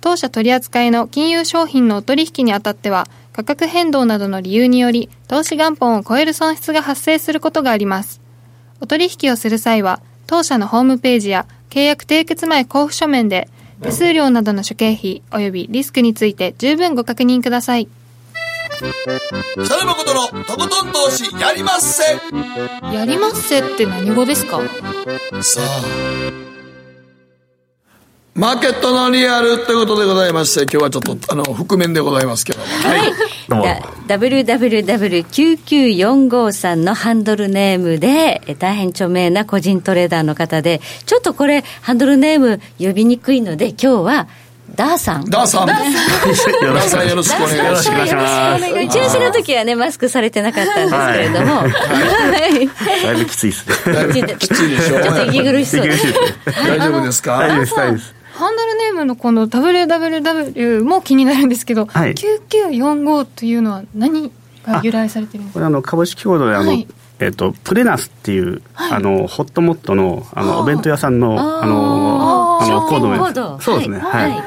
[0.00, 8.20] 当社取扱いの金融商品のお取引にあたっては価格変動などの理由により投資元本を超える損失が発生することがあります。
[8.80, 13.48] お取引をする際は当社のホームページや契約締結前交付書面で
[13.82, 17.88] 手数料などの諸経費及びリスクについて十分ご確認ください。
[19.54, 22.02] 北野誠のとことん投資やりまっせ。
[22.92, 24.60] やりまっせって何語ですか？
[25.42, 26.53] さあ
[28.34, 32.64] マーケットのリアルということでございまして、今日はちょっと、あの、覆面でございますけども。
[32.66, 32.98] はい。
[33.48, 33.64] どうも。
[34.08, 44.26] www9945 さんのハンドルネームで、大変著名な個人トレーダーの方で、ちょっとこれ、ハンドルネーム呼びにくいので、今日は、
[44.74, 45.30] ダーさん。
[45.30, 45.66] ダーさん。
[45.68, 48.04] ダーさんよろしくお願いしま
[48.58, 48.68] す。
[48.68, 51.58] 打ち合わせの時はね、マスクされてなかったんですけれども。
[51.58, 51.72] はい。
[53.04, 53.94] だいぶきついですね。
[53.94, 55.00] だいぶきついでしょ。
[55.00, 56.04] ちょっと息苦しそうです。
[56.66, 57.38] 大丈夫ですか？
[57.38, 58.12] 大丈夫です、大丈夫です。
[58.34, 64.32] ハンドルネームのこの WWW も気になるんですけど、はい、9945というのは何
[64.64, 65.54] が由来されてるんですか？
[65.54, 66.88] これあの株式コードであの、はい、
[67.20, 74.00] えっ、ー、とプレナスっていう、はい、あのホットモットのあのお弁当屋さんのあのあのコード名そうですね。
[74.00, 74.42] はい、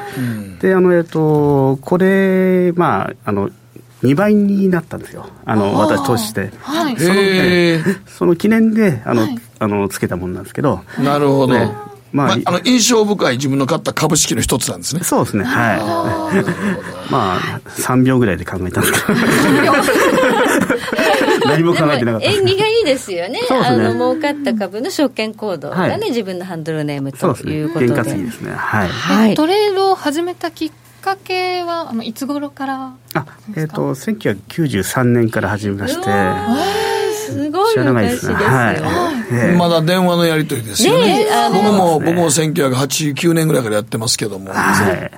[0.60, 3.50] であのえっ、ー、とこれまああの
[4.02, 5.26] 2倍になったんですよ。
[5.46, 9.26] あの私投資して、はい、その、ね、その記念であの、
[9.58, 10.82] あのつけたものなんですけど。
[11.00, 11.72] なるほど、ね
[12.12, 15.04] まあ、まあ、あの印象深い自分の買った株式の一つなんですね。
[15.04, 15.44] そうですね。
[15.44, 15.78] はい。
[17.12, 19.16] まあ、3秒ぐらいで考えたんですけど。
[21.48, 23.40] 何も考えてなかった縁起がいいですよね。
[23.50, 27.88] あの、儲かった株の証券コードがね、はい、自分のハンドルネームということで。
[27.88, 28.24] そうですね。
[28.24, 28.52] ですね。
[28.52, 28.88] はい。
[28.88, 36.87] はい、トレードを始めたきっかけは、あの、いつ頃からあ、えっ、ー、と、1993年から始めまして。
[37.32, 39.56] すごい昔ですよ、はい。
[39.56, 41.26] まだ電話のやり取りですよね。
[41.52, 44.50] 僕も、僕も1989年ぐらいからやってますけども、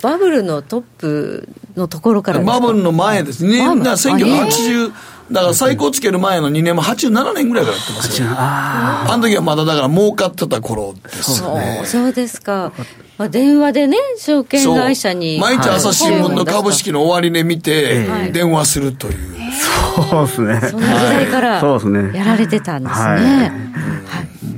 [0.03, 3.45] バブルのトップのところからバブルの前です。
[3.45, 4.93] ね1980
[5.31, 8.29] だから最高つける前の2年も87年ぐらいからやってますよ。
[8.31, 11.83] ああの時はまだだから儲かってた頃ですよね。
[11.85, 12.73] そうですか。
[13.17, 15.39] まあ、電話でね、証券会社に。
[15.39, 19.50] 毎日朝日新聞の株式の終値見て、電話するという。
[20.03, 20.61] そうですね。
[20.71, 22.19] その時代から、そうですね。
[22.19, 23.53] やられてたんですね。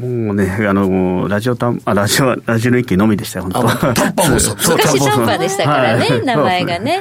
[0.00, 4.56] もうね、あの、ラジオタン、あ、ラジオ、ラジオ日記のみでしたよ、本当短波放送。
[4.72, 7.00] 昔短波でしたからね、名前がね。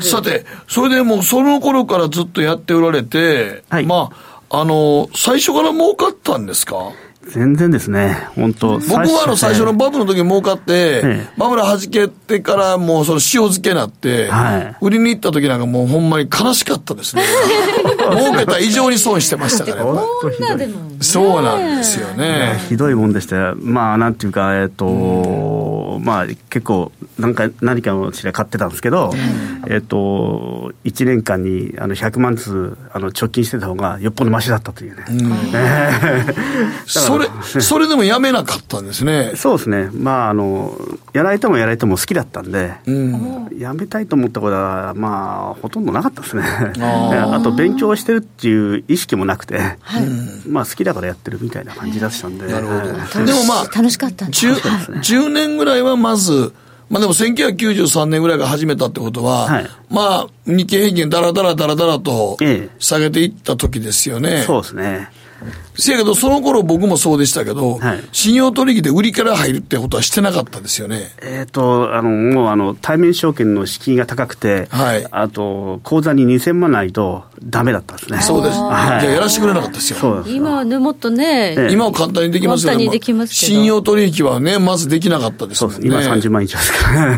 [0.00, 4.10] さて、それでもうその頃からずっとやっておられて、ま
[4.50, 6.76] あ、あの、最初から儲かったんですか？
[7.28, 17.22] 全然ですね、本当僕はあの最初のバブルの時儲かって、ええ、バブルはじけてからもうその塩漬けになって、はい、売りに行った時なんかもうほんまに悲しかったですね。
[18.10, 19.84] 儲けた以上に損してましたから、
[21.00, 22.58] そうなんですよね。
[22.68, 24.86] ひどいもんでして、まあなんていうか、えっ、ー、と、
[25.98, 29.12] まあ結構何か、何かの知ら買ってたんですけど、
[29.68, 35.04] えっ、と、1年間にあの100万ずつあの貯金してた方がよっぽどましだったというね。
[36.86, 39.32] それ、それでもやめなかったんですね。
[39.36, 39.90] そうですね。
[39.92, 40.76] まあ、あの、
[41.12, 46.42] やられてもやられても好きだったんで、うん、やめたいと思ったことは、まあ、ほとんどなかったですね。
[46.80, 50.06] あ あと、勉強してるっていう意識もなくて、はい、
[50.48, 52.46] まあ、好きだからやってるみたいな感じだったんで。
[52.46, 53.26] なるほど。
[53.26, 56.52] でもまあ、楽しかったんです 10, 10年ぐらいはまず、
[56.88, 62.36] まあでも1993年ぐらいから始めたってことは、はい、まあ日経平均だらだらだらだらと
[62.78, 64.30] 下げていった時ですよね。
[64.30, 65.08] ええ、そうですね。
[65.76, 71.10] せやけど、その頃僕もそうでしたけど、はい、信用取引で売りから入るってことはしてなかったですよね。
[71.22, 78.20] えっ、ー、と、あの、もうあの、対面証券の敷居が高くて、はい、あと、口座に2000万ないとダメだったんですね。
[78.20, 78.58] そうです。
[78.58, 79.98] はい、じゃやらせてくれなかったですよ。
[79.98, 83.00] そうです今はね、もっとね、今は簡単にできますよね。
[83.26, 85.76] 信用取引はね、まずできなかったですもんね。
[85.76, 86.04] そうです。
[86.04, 87.16] 今30万以上ですから。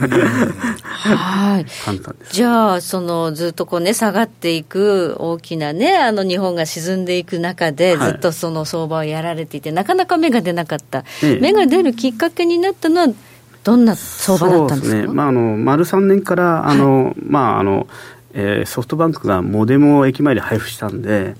[1.03, 11.05] はい簡単ですじゃあそのずっとこうね下がっていく大きなねあの日本が沈んでいく中で、ずっとその相場をやられていてなかなか芽が出なかった、
[11.41, 13.09] 芽が出るきっかけになったのは
[13.63, 14.97] どんな相場だったんですか？
[14.97, 17.87] そうですね、まあ、あの丸3年からあの、はい、まああの
[18.35, 21.35] えー、ソフトバンクがモデムを駅前で配布したんで、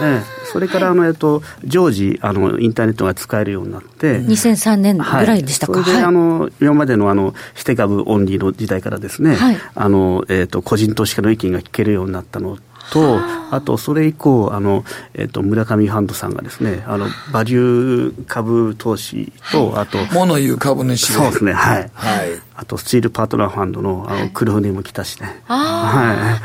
[0.00, 12.56] えー、それからあの、えっと、常時あのインターネットが使えるようになって、2003年ぐらいでしたか、はい、それで、あの今までのあの指定株オンリーの時代からですね、はい、あのえーと、個人投資家の意見が聞けるようになったの
[12.92, 13.20] と、
[13.50, 14.84] あとそれ以降、あの
[15.14, 21.90] えーと、村上ファンドさんがですね、あのバリュー株投資と、あと、物言う株主そうですね、はい。
[21.94, 25.42] はい、あと、スチールパートナーファンドのあの黒船も来たしね。
[25.46, 26.40] は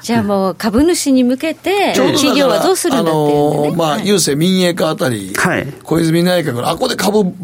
[0.00, 7.34] い、じゃあもう、株主に向けて、企業はどうするんだっていう、ね、あのまあ、郵政民営化あたり、はい、小泉内閣の、あこで株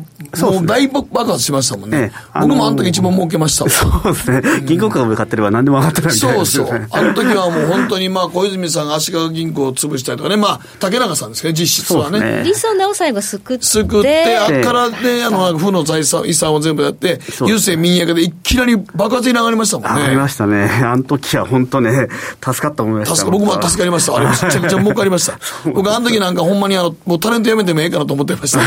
[0.43, 2.13] もう大爆発しましたもんね。
[2.35, 4.43] 僕もあの時一番儲けましたそうですね。
[4.65, 6.89] 銀行株買ってれば何でも上がってたみたいな、そうそう。
[6.91, 12.43] あの時はもう本当にまあ小泉さんが足利銀行を潰したりとかね、まあ竹中さんですけど、実質はね。
[12.45, 13.65] 理想を最後救って。
[13.65, 20.01] 救って、あっからね、あの、負の財産、遺産を全部やって、郵政民営化でいきなり爆発に上がりましたもんね。
[20.01, 20.71] 上がりましたね。
[20.85, 22.09] あの時は本当ね、
[22.43, 23.25] 助かった思いました。
[23.27, 24.17] 僕も助かりました。
[24.17, 25.39] あれめちゃくちゃ 儲かりました。
[25.73, 28.59] 僕あの時なんかほんまにあの、もうタレントやめてもええかなと思ってました。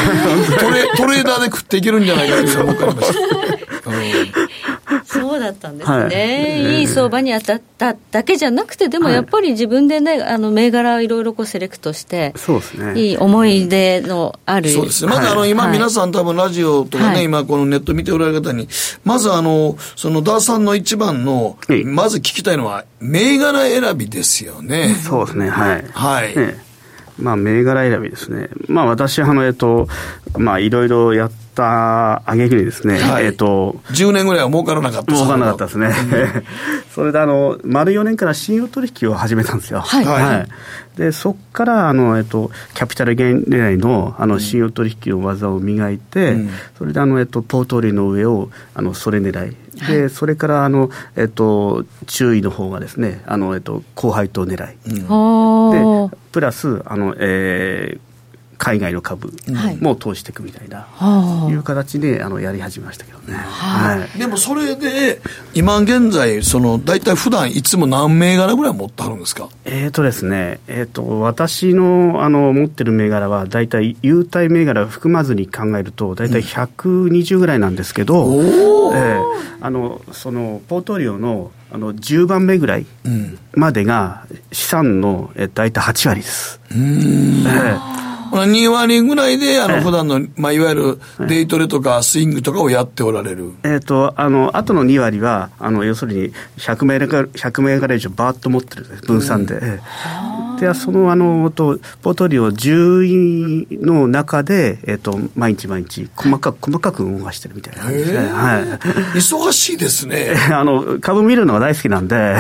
[0.60, 3.14] トレトレーダーで食っていけるんじゃないかというのが分かりました。
[5.10, 18.68] そうだったんですね、はい、いい相場に当たっただけじゃなくて、でもやっぱり自分でね、あの銘柄いろいろこうセレクトして、そうですね、いい思い出のある、そうですね、まずあの、今、皆さん、多分ラジオとかね、今、このネット見ておられる方に、
[19.04, 24.96] まずあの、そのダーさんの一番の、まず聞きたいのは、銘柄選びですよね。
[24.96, 25.86] そうですね、はい。
[25.92, 26.36] はい。
[27.18, 28.50] まあ、銘柄選びですね。
[28.68, 29.88] まあ、私、あの、えっと、
[30.38, 35.92] まあ、いろいろやったあげくにですね、はい、えっと、10年ぐらいは儲からなかった儲からなかったですね。
[36.96, 39.82] それで、あの、丸4年から信用取引を始めたんですよ。
[39.82, 40.06] はい。
[40.06, 40.46] は
[40.96, 49.56] い、で、そこから、あの、えっと、キャピタルゲイン狙いの、あの、信用取引の技を磨いて、うん、それで、あの、えっと、ポートリーの上を、あの、それ狙い。
[49.88, 58.09] で、はい、それからあの、えっと、注意の方がですね、あのえっと、高配当狙い、うん、でプラスあの、えー、
[58.60, 59.34] 海外の株
[59.80, 65.22] も投じていくみたいな、はい、いう形であのやり始めましたけどね、はい、でもそれで
[65.56, 69.50] 今現在その大体普段いつも何銘柄ぐらい持ってはるんですか？
[69.64, 78.46] えっ、とですね、えーと、私のあの持ってる銘柄は大体優待銘柄含まずに考えると大体120ぐらいなんですけど、うん、
[78.94, 79.22] えー、
[79.62, 82.86] あのそのポートリオのあの10番目ぐらい
[83.54, 86.60] までが資産の、え大体8割です。
[86.72, 93.54] うん、えー2割ぐらいで、あの、普段の、まあ、いわゆるデイトレとかスイングとかをやっておられる。
[93.64, 99.56] えっ、と、あの、あとの2割は、あの、要するに、100銘柄、100銘柄以上バーッと持ってる分散で。
[99.56, 107.84] うんでそのあのとポートリオ10位の中で、えーと、毎日毎日細かく細かく動かしてるみたいな。
[107.84, 108.64] 感じですね、はい、
[109.18, 110.36] 忙しいですね。
[110.52, 112.36] あの株見るのが大好きなんで、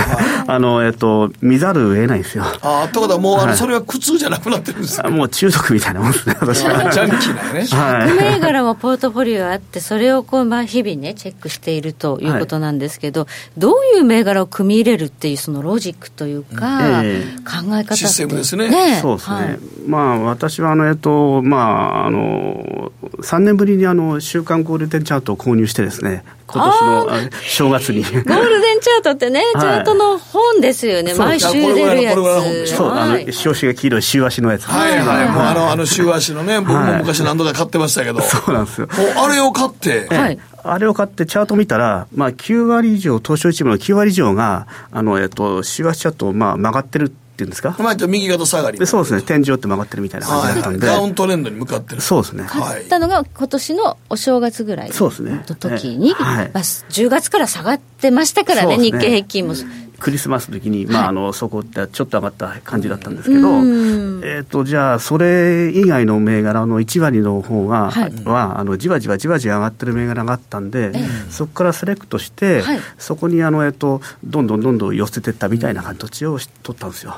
[0.47, 2.43] あのえっ、ー、と、見ざるを得ないんですよ。
[2.61, 6.91] ああということはもう、はい、それは苦痛じゃなくなってるんですもう中毒みたいなもんですね私は。
[6.91, 18.69] ジャンキーなね、はい、銘柄もポートフォリオあってそれをこう、まあ、日々ねチェックしているということなんですけど、はい、どういう銘柄を組み入れるっていうそのロジックというか、えー、考え方システムですね。
[18.69, 18.99] ね。
[19.01, 22.91] そうですね、はい、まあ、私はあの、えっとまあ、あの
[23.21, 28.03] 3年ぶりにあの週刊ゴールデンチャートを購入してですね、今年の正月に。
[28.05, 32.75] ゴールデンチャートってね、チャートの本ですよね、毎週出るやつ。
[32.75, 34.65] そう、あの、表紙が黄色い週足のやつ。
[34.65, 38.21] はいはい、もうあの、あの週足のね、僕も昔何度か買ってましたけど。
[38.21, 38.87] そうなんですよ。
[39.17, 40.39] あれを買って、はい。
[40.63, 48.85] あれを買ってチャート見たら、まあ、9割以上、東証一部の9割以上が、あの、えっと、週足チャート、まあ、曲がってるていうんですか、まあ、右肩下がり。
[48.85, 52.01] そうですね、天井って曲がってるみたいな感じだったんで、はい、ダウントレンドに向かってる。
[52.01, 58.83] そうですね、買ったのが今年のお正月ぐらいの時に、はい、まあ、10月から下がってましたからね、ね。
[58.83, 59.55] 日経平均も。
[59.99, 70.93] クリスマスの時に、まあ、あのそこってちょっと上がった感じだったんですけど、えーと、じゃあ、それ以外の銘柄の1割の方が、はい、はあのじわじわじわじわ上がってる銘柄があったんで、
[71.29, 77.15] そこからセレクトして、はい、そこにあの、えーと、どんどんどんどん寄せていったみたいな形を取ったんですよ。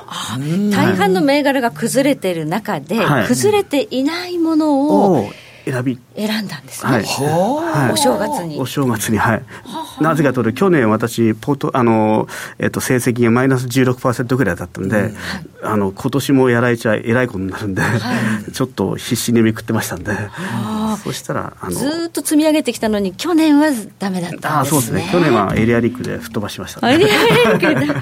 [0.70, 5.30] 大半の銘柄が崩れてる中で、はい、崩れていないものを、
[5.64, 5.98] 選び。
[6.16, 7.04] 選んだんですね、はい。
[7.04, 8.58] はい、お正月に。
[8.58, 9.42] お正月にはい。
[10.00, 12.26] なぜかというと去年私ポートあの、
[12.58, 15.16] えっと、成績がマイナス16%ぐらいだったんで、うん、
[15.62, 17.96] あの今年もやられちゃえらいことになるんで、は
[18.48, 20.12] い、 ちょっと必死にめくってましたんで。
[21.02, 24.50] そしたらあのずっと積み上げてきたのに去年はダメだったんですね。
[24.52, 25.08] あそうですね。
[25.10, 28.00] 去年はエリアリンクで吹っ飛ばしました、ね、エリアリンク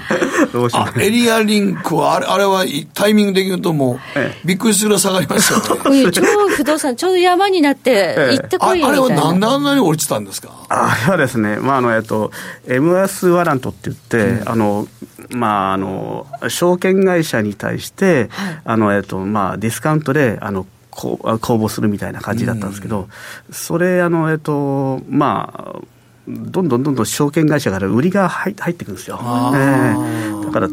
[0.51, 6.11] どうしエリアリンクはあれあれはタイミングで言うともう、ええ、びっくりするぐらい下がりましたよね。
[6.11, 9.09] 超不動産ちょうど山になって行ってこいよみたいな。
[9.09, 10.49] あれはなんであんなに落ちたんですか？
[10.69, 12.31] あれはですねまああのえっと
[12.67, 14.87] MS ワラントって言って、うん、あの
[15.31, 23.07] まああの証券会社に対して、はい、あのえっとまあディスカウントであの公募するみたいな感じだったんですけど、
[23.51, 25.79] それあのえっとまあ
[26.27, 30.69] どんどんどんどん証券会社から売りが入ってくるんですよ、えー、だから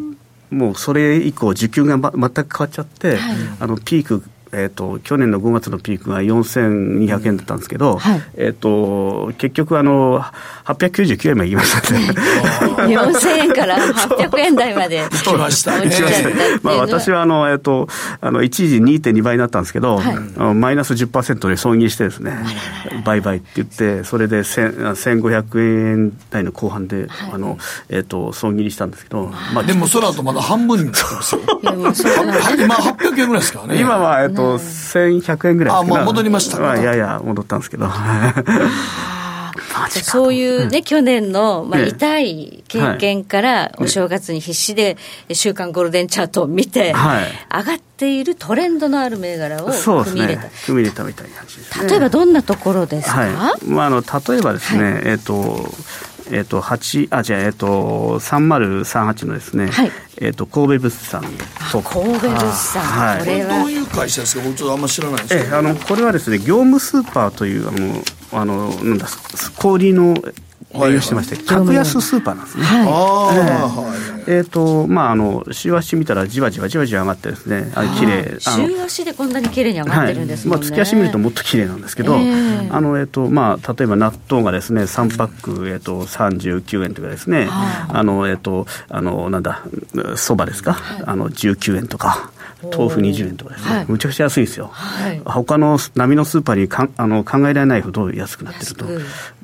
[0.50, 4.22] もうそれ以降需給が、ま、全く変わっちゃって、はい、あのピーク
[4.52, 10.20] えーと、去年の5月のピークが4200円だったんですけど、はい、えーと、結局あの、
[10.64, 12.00] 899円までいきましたね。
[12.88, 15.90] 4000円から800円台まで 来ましたね。
[16.62, 17.88] まあ、私はあの、えーと、
[18.20, 20.02] あの一時2.2倍になったんですけど、は
[20.52, 22.36] い、マイナス10%で損切りしてですね、
[23.04, 31.40] 売買って言って、それで1500円台の後半で、はい、あのえー、と損切りしたんですけど、まあ、でもその後まだ半分になってますよ。
[31.62, 33.80] 今800円ぐらいですからね。
[33.80, 37.88] 今は、えーと、1100円ぐらいあ、まあ、戻りました、まあ、やや戻ったんですけど。
[40.02, 44.96] そういうね、去年の、まあ、痛い経験から、お正月に必死で、
[45.32, 46.92] 週刊ゴールデンチャートを見て、
[47.52, 49.70] 上がっているトレンドのある銘柄を
[50.04, 50.48] 組み入れた。
[50.66, 53.26] 組み入れたみたいな感じです例えばどんなところですか、
[53.66, 55.68] まあ、あの例えばですね、えっ、と、
[56.30, 61.22] えっ、と、8、あ、じゃえっ、と、3038のですね、はい、えっ、と、神戸物産。
[61.72, 63.58] と神戸物産、はい、これは。
[63.60, 64.44] どういう会社ですか？
[64.44, 65.56] 僕ちょっとあんま知らないんですけど。
[65.56, 68.02] え、あの、これはですね、業務スーパーという、あの、
[68.32, 69.06] あの、なんだ、
[69.56, 70.14] 氷の
[70.74, 72.64] 営業してまして、格安スーパーなんですね。
[72.64, 89.62] はい、えっ、ー、と、まあ、あの、週足見たらじわじわじわじわ上がってですね、あ綺麗週足でこんなに綺麗に上がってるんですね、はい、まあ、月足見るともっと綺麗なんですけど、えー、あの、えっ、ー、と、まあ、例えば納豆がですね、3パック、えっ、ー、と、39円とかですね、あの、えっ、と、あの、なんだ、
[90.16, 92.30] そばですか、あの、19円とか、
[92.62, 98.86] 豆腐20円とかですね、はい、むちゃくちゃ安いですよ、はい、他の波のスーパーにかあの考えられないほど安くなってると。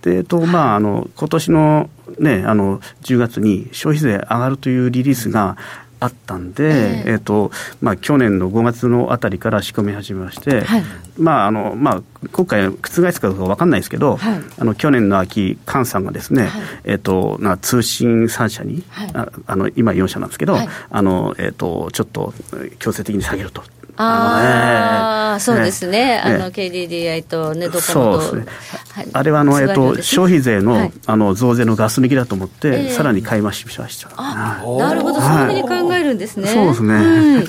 [0.03, 5.57] で、えっと、まあ、あの、今年のね、あの、10月に消費税上がるというリリースが、
[6.05, 7.51] あったんで、えー、えーと
[7.81, 10.83] まあ、去年の5月のあたりから仕込み始めまして、はい、
[11.17, 18.85] まああのまあ、今回、覆すかどうか分かんないですけど、はい、あの去年の秋、菅さんがですね、はい、えーとな通信3社に、
[19.15, 20.57] ああの今4社なんですけど、
[20.91, 22.35] あのえーと、ちょっと
[22.79, 23.63] 強制的に下げると。
[23.97, 28.47] ああ、そうですね、あの KDDI とネットコモと、ね。
[29.13, 34.11] あれはあの、えっと、消費税の,、あの増税のガス抜きだと思って、さらに買い増ししました。
[34.17, 35.43] あなるほど、そうい。
[35.45, 36.49] うふうに考えるんですね。
[36.49, 37.45] そうですね、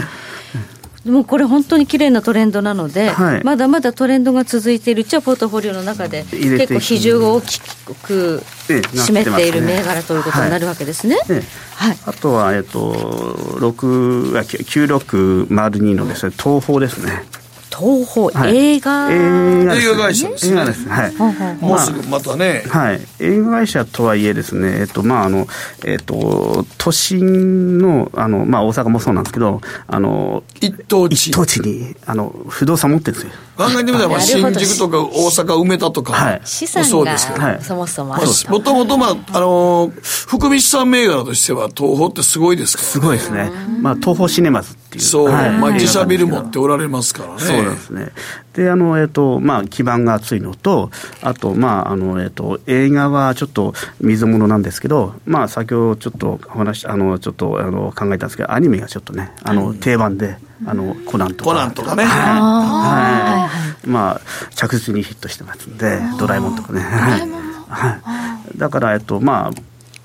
[1.06, 11.18] でもこれ本当に綺麗なトレンドなので、はい、まだまだトレンドが続いているうちはポートフォリオの中で結構比重を大きく占めている銘柄ということになるわけですね。
[11.76, 17.24] はい、あとは、えっと、9602のですね、東宝ですね。
[17.78, 20.54] 東宝、はい、映画映画会社ですね。
[20.54, 21.14] 映画ですはい。
[21.62, 22.64] もうすぐまたね。
[22.70, 23.02] はい。
[23.20, 25.46] 映画会社とはいえですね、えっと、まあ、あの、
[25.86, 31.16] えっと、都心の、あの、まあ、大阪もそうなんですけど、あの、一等地。
[31.16, 33.32] 一等地に、あの、不動産持ってるんですよ。
[33.58, 38.16] 考えてみたら、新宿とか大阪、梅田とか、はい、資産そうですけど、はい、そもそも
[38.50, 43.52] もともと、まあ、あの、福光さん銘柄としては、東宝ってすごいですから、ね、すごいですね。
[43.82, 45.04] まあ、東宝シネマズっていう。
[45.04, 47.40] そう、はい、まあ、自社ビル持っておられますからね。
[47.40, 48.12] そうですね。
[48.56, 50.90] で、あの、えっ、ー、と、まあ、基盤が厚いのと、
[51.22, 61.52] あと、まあ、あの、えっ、ー、と、映画はちょっと水物なんですけど、まあ、先ほどちょっとお話、あの、ちょっと、あの、考えたんですけど、アニメがちょっとね、あの、定番で、あの、コナンとか。
[61.52, 62.06] コナンとかね。
[62.06, 63.50] は
[63.84, 63.88] い。
[63.90, 66.80] まあ、着実にヒットしてますんで、ドラえもんとかね。
[66.80, 68.00] は
[68.54, 68.58] い。
[68.58, 69.52] だから、えっと、まあ、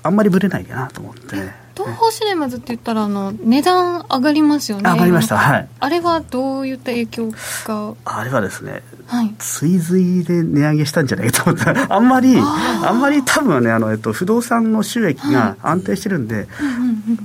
[0.03, 1.60] あんまりぶれないかなと思って。
[1.75, 4.89] 東宝シネマズって言ったらあの値段上がりますよね。
[4.89, 5.37] 上がりました。
[5.37, 5.67] はい。
[5.79, 7.31] あれはどういった影響
[7.65, 7.95] が？
[8.05, 11.87] あれはですね、はい、追随で値上げしたんじゃないかと思った。
[11.95, 16.47] あんまりあんまり多分ねあの、えっと、不動産の収益が安定してるんで、はい、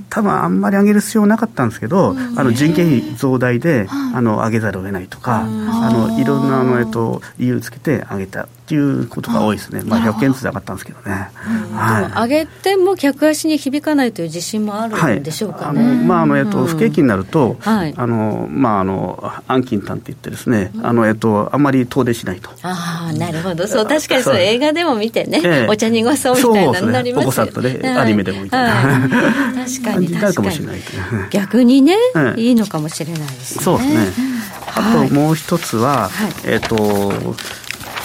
[0.09, 11.29] 多分あんまり上げる必要なかったんですけど、あの人件費増大で、あの上げざるを得ないとか、あのいろんなあの、えっと、理由つけて上げたっていうことが多いですね、まあ、100件ずつ上がったんですけどね、
[11.73, 22.49] はい、上げても客足に響かないという自信もあるんでしょうか、ね、はい、あのまああのえっと、不景気になると、はい、あのまああの暗金炭って言ってですね、あのえっとあんまり遠出しないと。
[22.61, 30.57] ああなるほど、そう確かにそう映画でも見てね、ええ、お茶濁そうみたいなになりますよ、ね、そうですね、アニメでもみたいな、はい、確かに 確かに。
[31.29, 31.95] 逆にね、
[32.35, 33.63] いいのかもしれないですね。
[33.63, 34.27] そうですね。
[34.75, 36.09] あともう一つは、
[36.45, 37.13] えっと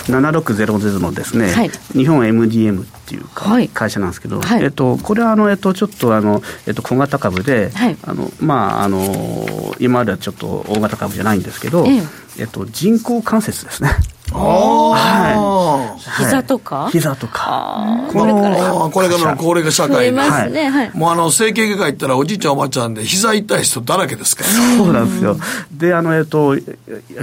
[0.04, 12.02] 7600のですね、はい、日本 MDM っていうか、会社なんですけど、はい、えっと、これはあの、えっと、ちょっとあの、えっと、小型株で、はい、あのまああの今まではちょっと大型株じゃないんですけど、ええ。
[12.38, 13.90] えっと、人工関節ですね。
[14.32, 16.88] はい、膝とか？
[16.90, 18.08] 膝とか。
[18.12, 19.32] この、これから。
[19.32, 20.68] の高齢化社会で、ね。
[20.68, 24.50] はい、もうあの、整形外科行ったらおじいちゃんおばちゃんで膝痛い人だらけですから。
[24.76, 25.36] そうなんですよ。
[25.72, 26.56] で、あの、えっと、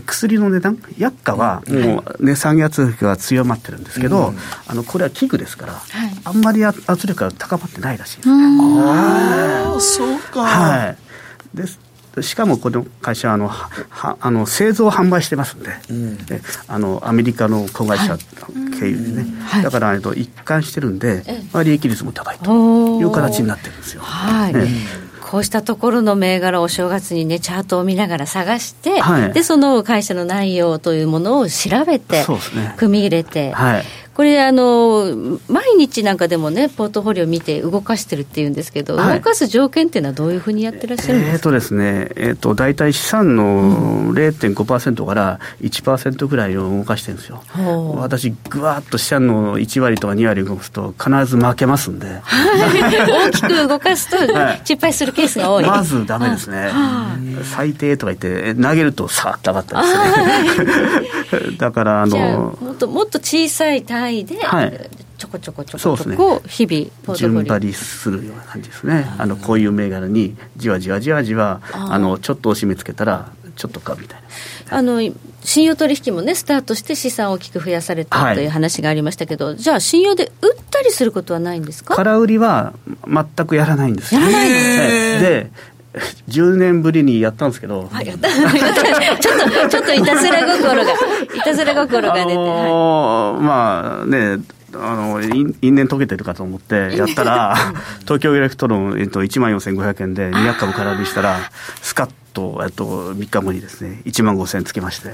[0.05, 4.33] 薬の値段、薬価はもう値下げ圧力が強まってるんですけど、
[4.67, 5.81] あの、これは器具ですから、
[6.23, 8.35] あんまり圧力が高まってないらしいですね。
[8.85, 10.41] ああ、そうか。
[10.43, 10.97] はい。
[11.53, 11.79] です
[12.21, 16.17] しかもこの会社はあのはあの製造販売してますんで、うん、
[16.67, 18.17] あのアメリカの子会社
[18.79, 24.01] 経由でね、はい、だからと一貫してるんで、まあ、利益率も高いという形になってるんですよ。
[24.01, 24.67] はい、ね
[25.29, 33.83] こうしたところの銘柄お正月にねチャートを見ながら探して、はい、でその会社の内容というものを調べて、ね、組み入れて、はい、
[34.19, 47.41] これあの、毎日なんかでもね、ポートフォリオ見て動かしてるっていうんですけど、はい、動かす条件っていうのは、どういうふうにやってらっしゃるんですか、えーとですねえーと、大体資産の0.5%から1%ぐらいを動かしてるんですよ。
[47.95, 54.17] 私、ぐわっと資産の1割とか2割動かすと、必ず負けますんで、大きく動かすと、
[54.65, 56.69] 失敗するケースが多い、まずだめですね、
[57.55, 69.05] 最低とか言って、投げるとさーっと上がったりして、 だからあのもっともっと小さい単位で、はい、ちょこちょこちょこちょこ日々順張りするような感じですね。
[69.17, 74.21] あのこういう銘柄にじわじわじわじわあのちょっと押し目つけたらちょっとかみたい
[74.69, 74.77] な。
[74.77, 75.01] あの
[75.41, 81.95] 信用取引もねスタートして資産を大きく増やされたという話がありましたけど、はい、じゃあ信用で売ったりすることはないんですか？
[81.95, 82.73] 空売りは
[83.07, 84.55] 全くやらないんですやらないの？
[85.21, 85.51] で
[86.29, 90.95] 10年ぶりにやったんですけど、 ちょっとちょっといたずら心がい
[91.43, 94.39] たずら心が出て、あのーはい、まあね
[94.73, 97.55] あの因縁解けてるかと思ってやったら
[98.01, 101.39] 東京エレクトロン、えっと、1万4500円で200株空売りしたら
[101.81, 104.01] スカッと、えっと、3日後にですね。
[104.05, 105.09] 1万5000円つけまして。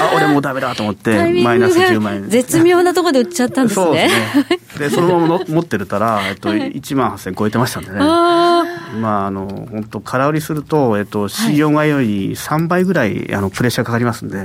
[0.00, 2.28] あ俺もうダメだと思ってマイナス10万円。
[2.28, 3.86] 絶妙なところで売っちゃったんですね。
[3.86, 4.88] そうですね。
[4.88, 7.98] でそのまま 持ってるたら、えっと、1万8000円超えてましたんでね。
[7.98, 14.38] まああの本当空売りすると、えっと、C4 がより3倍ぐらいあのプレッシャーかかりますんで、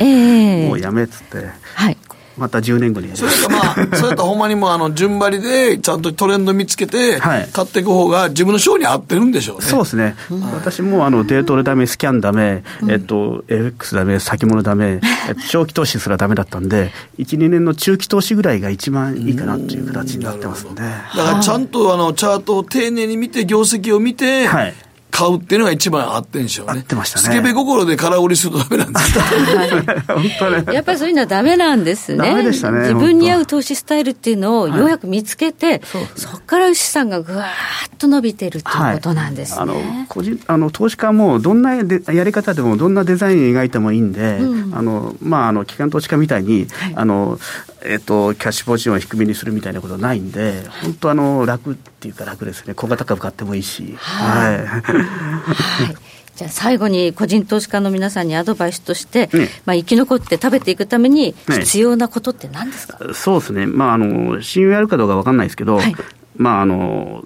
[0.68, 1.98] もうやめっつって、はい、
[2.40, 3.10] また10年後に。
[3.16, 9.66] それかまあ それとほんまにもうあの順張りでちゃんとトレンド見つけて買っていく方が自分の賞に合ってるんでしょうね。
[9.66, 15.02] そうですね、うん、私もあのデートレダメスキャンダメ、えっと FX ダメ先物ダメ
[15.50, 20.82] 長期投資すらダメだったんで12年の中期投資ぐらいが一番いいかなという形になってますんで。
[20.82, 24.74] だからちゃんとあのチャートを丁寧に見て業績を見て、はい
[25.20, 26.74] 買うっていうのが一番合ってんでしょうね。
[26.74, 27.26] 合ってましたね。
[27.26, 32.18] スケベ心で空売りするとダメなんです本当やっぱりそういうのはダメなんですね。
[32.18, 32.80] ダメでしたね。
[32.82, 35.82] 自分に合う投資スタイルっていうのをようやく見つけて、はい、
[36.16, 39.60] そこから資産がぐわーっと伸びてるっていうことなんですね。
[39.60, 47.40] はい、あの個人あの投資家もどんなやり方でもどんなデザイン描いてもいいんで、うん、あのまああの機関投資家みたいに、はい、あの
[47.84, 52.74] えっと、キャッシュポジションを低めにするみたいなことはないんで、本当あの、楽っていうか楽ですね。
[52.74, 53.96] 小型株買ってもいいし。
[53.98, 54.58] はい。
[54.58, 55.96] はい、はい。
[56.40, 65.94] じゃあ最後に個人投資家の皆さんにアドバイスとして、ね、まあ生き残って食べていくために必要なことって何ですか、ね、そうですね、まあ、あの信用あるかどうか分かんないですけど、はい、
[66.38, 67.26] まああの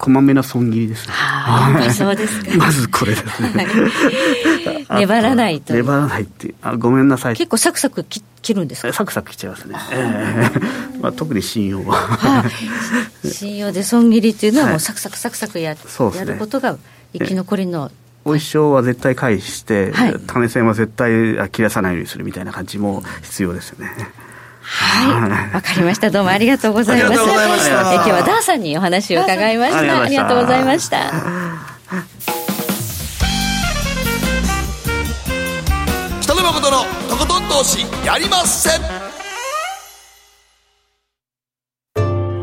[0.00, 1.12] こまめな損切りですね。
[1.14, 2.56] ああ、そうですか。
[2.56, 3.66] まずこれですね。
[4.90, 5.74] 粘らないと。
[5.74, 7.36] 粘らないってあ、ごめんなさい。
[7.36, 8.92] 結構サクサク切切るんですか？
[8.94, 9.76] サクサク切っちゃいますね。
[9.92, 12.44] えー、まあ、特に信用は、は
[13.22, 13.28] い。
[13.28, 16.78] 信用で損切りっていうのはもうサクサクサクサクや,、はい、やることが
[17.12, 17.90] 生き残りの、
[18.24, 23.90] お一生は絶対返して、はい、種銭は絶対切らさないようにするみたいな感じも必要ですよね。
[24.72, 26.10] はい、わかりました。
[26.10, 27.18] どうもありがとうございます。
[27.18, 27.26] ま
[27.58, 30.02] すえ今日はダーさんにお話を伺いました。
[30.02, 31.10] ありがとうございました。
[36.20, 38.82] 北野誠のとことん投資やりません。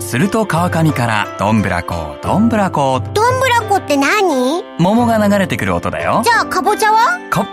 [0.01, 4.63] すると川上からどんぶらこどんぶらこどんぶらこって何？
[4.80, 7.19] 桃が流れてくる音だよじゃあかぼちゃは？
[7.30, 7.45] か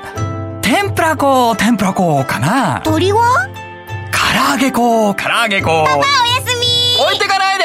[0.63, 3.49] 天ぷらこ天ぷらこかな鳥は？
[4.35, 5.69] 唐揚げ粉、唐揚げ粉。
[5.69, 6.05] パパおや
[6.45, 6.67] すみ
[7.05, 7.65] 置いてかないで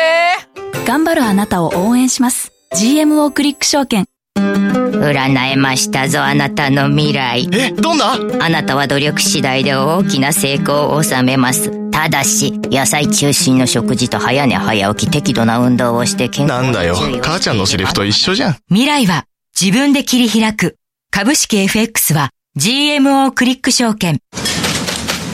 [0.86, 2.52] 頑張るあなたを応援します。
[2.76, 4.06] GMO クリック証券。
[4.36, 7.50] 占えましたぞ、あなたの未来。
[7.52, 8.14] え、どんな？
[8.40, 11.90] あなたは努力次第で大きな成功を収めます。
[11.90, 18.58] ただし、野菜中心の食事と早寝早起き適度な運動をして健康なんだよ、母ちゃんのセリフと一緒じゃん。
[18.68, 19.26] 未来は
[19.60, 20.76] 自分で切り開く。
[21.10, 24.20] 株式 FX は GMO クリック証券。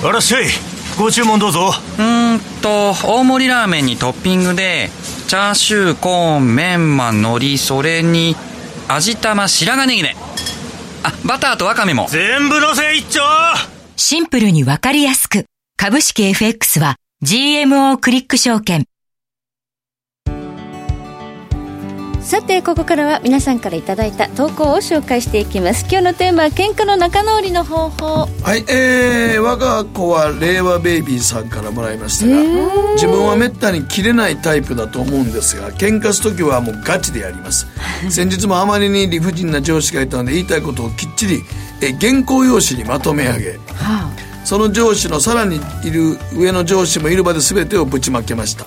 [0.02, 0.46] あらっしゃい。
[0.98, 1.72] ご注文どうぞ。
[2.00, 4.90] うんと大盛りラーメンにトッピングで
[5.28, 8.36] チャーシューコーンメンマ海苔それに
[8.88, 10.16] 味玉白髪ネギね。
[11.04, 12.08] あバターとワカメも。
[12.10, 13.22] 全部のせ一丁。
[13.98, 15.46] シンプルにわかりやすく。
[15.78, 18.86] 株式 FX は GMO クリック証券
[22.26, 25.86] さてここからは皆さんからいただいた投稿を紹介していきます。
[25.88, 28.06] 今日のテーマは喧嘩の仲直りの方法。
[28.42, 37.68] はいえー、我が子は令和ベイビーさんからもらいましたが自分はめったに切れないタイプだと思うんですが喧嘩す時はもうガチでやります。
[38.10, 41.44] 先日もあまりに理不尽な上司がいたので言いたいことをきっちり
[41.82, 44.10] え原稿用紙にまとめ上げ、はあ、
[44.44, 48.66] その上司のさらにいる上の上司もいる場で全てをぶちまけました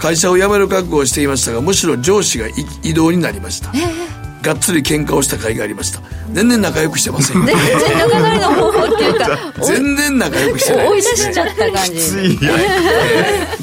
[0.00, 2.46] 会社を辞める覚悟をしていましたがむしろ上司が
[2.82, 4.10] 異動になりました、えー
[4.42, 6.00] がっつり喧嘩をした甲斐がありました。
[6.32, 12.38] 全然仲良くしてません全然仲直りの方法っていうか 全然仲良くしてない、ね、追い出しちゃった感じ。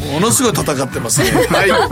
[0.12, 1.32] ものすごい戦ってますね。
[1.50, 1.90] はい、はい、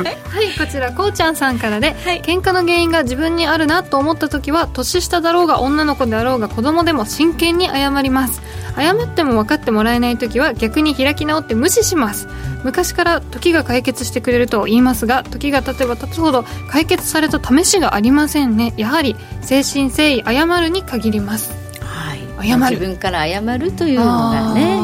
[0.58, 8.42] こちらこうちゃんさんからで、はい、喧嘩の原因が自分にあるなと思った時は年下だろうが女の子であろうが子供でも真剣に謝ります。
[8.76, 12.28] 謝っても分かってもらえない時は逆に開き直って無視します
[12.66, 18.74] 昔から時が解決してくれると言いますが時が経てば経つほど解決された試しがありませんね。
[18.76, 22.62] やはり誠心誠意謝るに限ります、はい、謝る。
[22.72, 24.80] 自分から謝るというのがね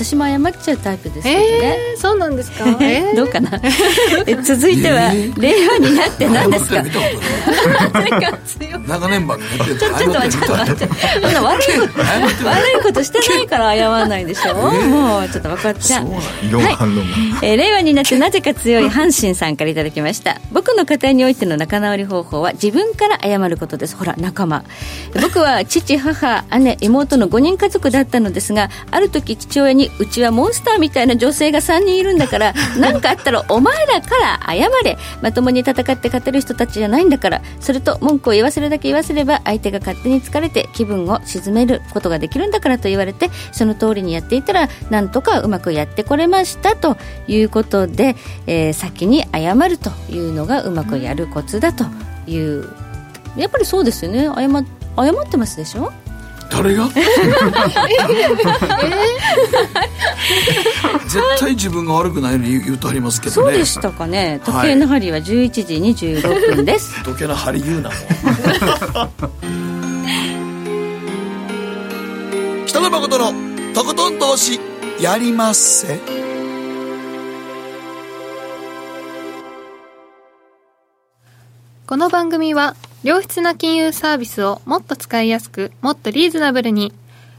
[0.00, 3.50] 私も謝っちゃうタイプですけどね、えー、そうなんですか、 えー、どうかな？
[4.42, 6.82] 続いては、令和になって何ですか？
[8.86, 10.86] 長年番組やってちょ ちょっと待って待って
[11.38, 16.06] 悪いこと悪いことしてないから謝らないでしょ、えー、もうちょっと分かっちゃう。
[16.06, 16.10] は
[17.42, 17.46] い。
[17.46, 20.40] えー、令和になってなぜか強い阪神さんからいただきました。
[20.50, 23.96] 僕の家庭においての仲直り方法は自分から謝ることです。
[23.96, 24.64] ほら仲間。
[25.20, 34.96] 僕は父母姉妹の5人家族だったのですがある時父親にうちはモンスターみたいな女性が3人いるんだから 何かあったらお前らから謝れ。
[35.22, 37.42] まともに戦って勝てる人たちじゃないんだから。
[37.60, 46.96] それと文句を言わせるだけ言わせれば相手が勝手に疲れて気分を沈めることができるんだからと言われてその通りにやっていたらなんとかうまくやってこれましたと
[47.28, 48.16] いうことで、
[48.46, 51.84] えー、先に謝るというのがうまくやるコツだと
[52.26, 52.68] いう。
[53.36, 54.24] やっぱりそうですよね。
[54.26, 54.64] 謝
[54.96, 55.92] 謝ってますでしょ？
[56.50, 56.88] 誰が？
[61.06, 63.50] 絶対自分が悪くないように言うとありますけどね。
[63.52, 64.40] そうでしたかね。
[64.44, 67.90] 時計の針は11時26分です、はい、時計の針言うな。
[72.66, 73.32] 北野誠の
[73.74, 74.60] とことん投資
[75.00, 75.98] やりまっせ。
[81.86, 86.92] この番組は良質な金融サービスをもっと使いやすく、もっとリーズナブルに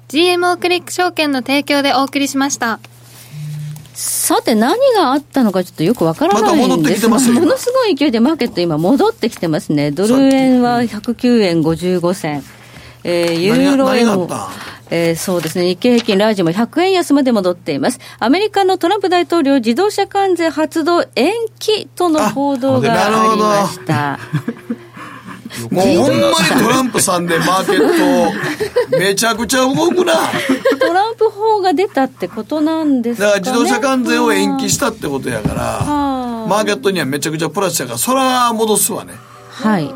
[0.07, 2.79] GMO クリック証券の提供でお送りしました。
[3.93, 9.91] さて何があったのかちょっとよくわからないんですまものすごい勢いでマーケット今戻ってきてますね。
[9.91, 12.43] ドル円は109円55銭。
[13.03, 14.29] えー、ユーロ円も。
[14.89, 17.99] えー、そうですね、日経平均ラージも100円安まで戻っています。
[18.19, 24.19] アメリカのトランプ大統領、自動車関税発動延期との報道がありました。
[25.69, 26.33] もうほんまに
[26.63, 30.13] トランプさんでマーケットめちゃくちゃ動くな。
[30.79, 35.85] トランプ法が出たってことなんですか、ね、だから自動車関税を延期したってことやから、
[36.47, 39.13] マーケットにはめちゃくちゃプラスやからそら戻すわね
[39.61, 39.93] はい、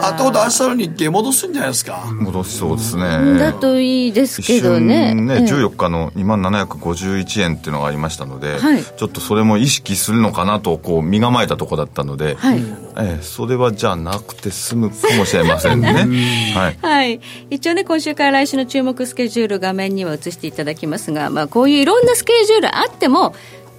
[0.00, 2.04] あと明日の日経戻すんじゃないですか？
[2.12, 3.38] 戻しそうですね。
[3.38, 5.14] だといいですけどね。
[5.14, 12.60] ね、ええ、14日の2万751円っていうのがありましたので、はい、ちょっとそれも意識するのかなとこう身構えたとこだったので、はい。
[12.96, 16.06] ええ、それはじゃあなくて済むかもしれませんね。
[16.54, 17.20] はい、はい、
[17.50, 23.34] 一応ね今週から来週の注目スケジュール画面には映していただきますが、まあ、こういういろんなスケジュールあっても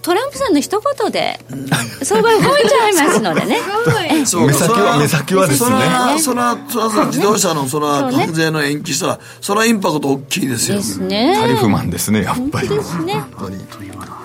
[0.06, 1.39] トランプさんの一言で
[2.03, 3.58] 相場動いちゃいますのでね。
[4.16, 6.20] 目先は目先はですね。
[6.20, 13.16] そらそらそら自動車のそら関税の延期したらそらインパクト大きいですよですねタリフマンですねやっぱりですね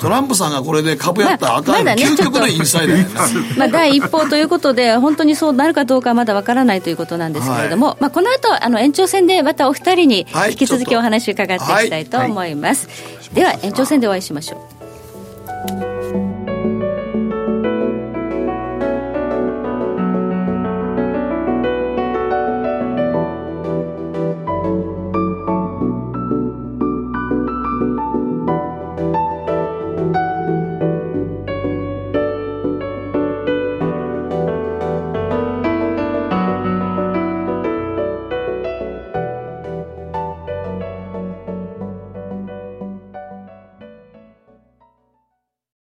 [0.01, 14.80] トランプさんがこれで株やったらあかん、まあ、究極のインサイダーまあ、第一報ということで本当にそうなるかどうかはまだわからないということなんですけれども、はい、まあ、この後あの延長戦でまたお二人に引き続きお話を伺っていきたいと思います、はいはい、では延長戦でお会いしましょう
[15.63, 15.89] Thank you.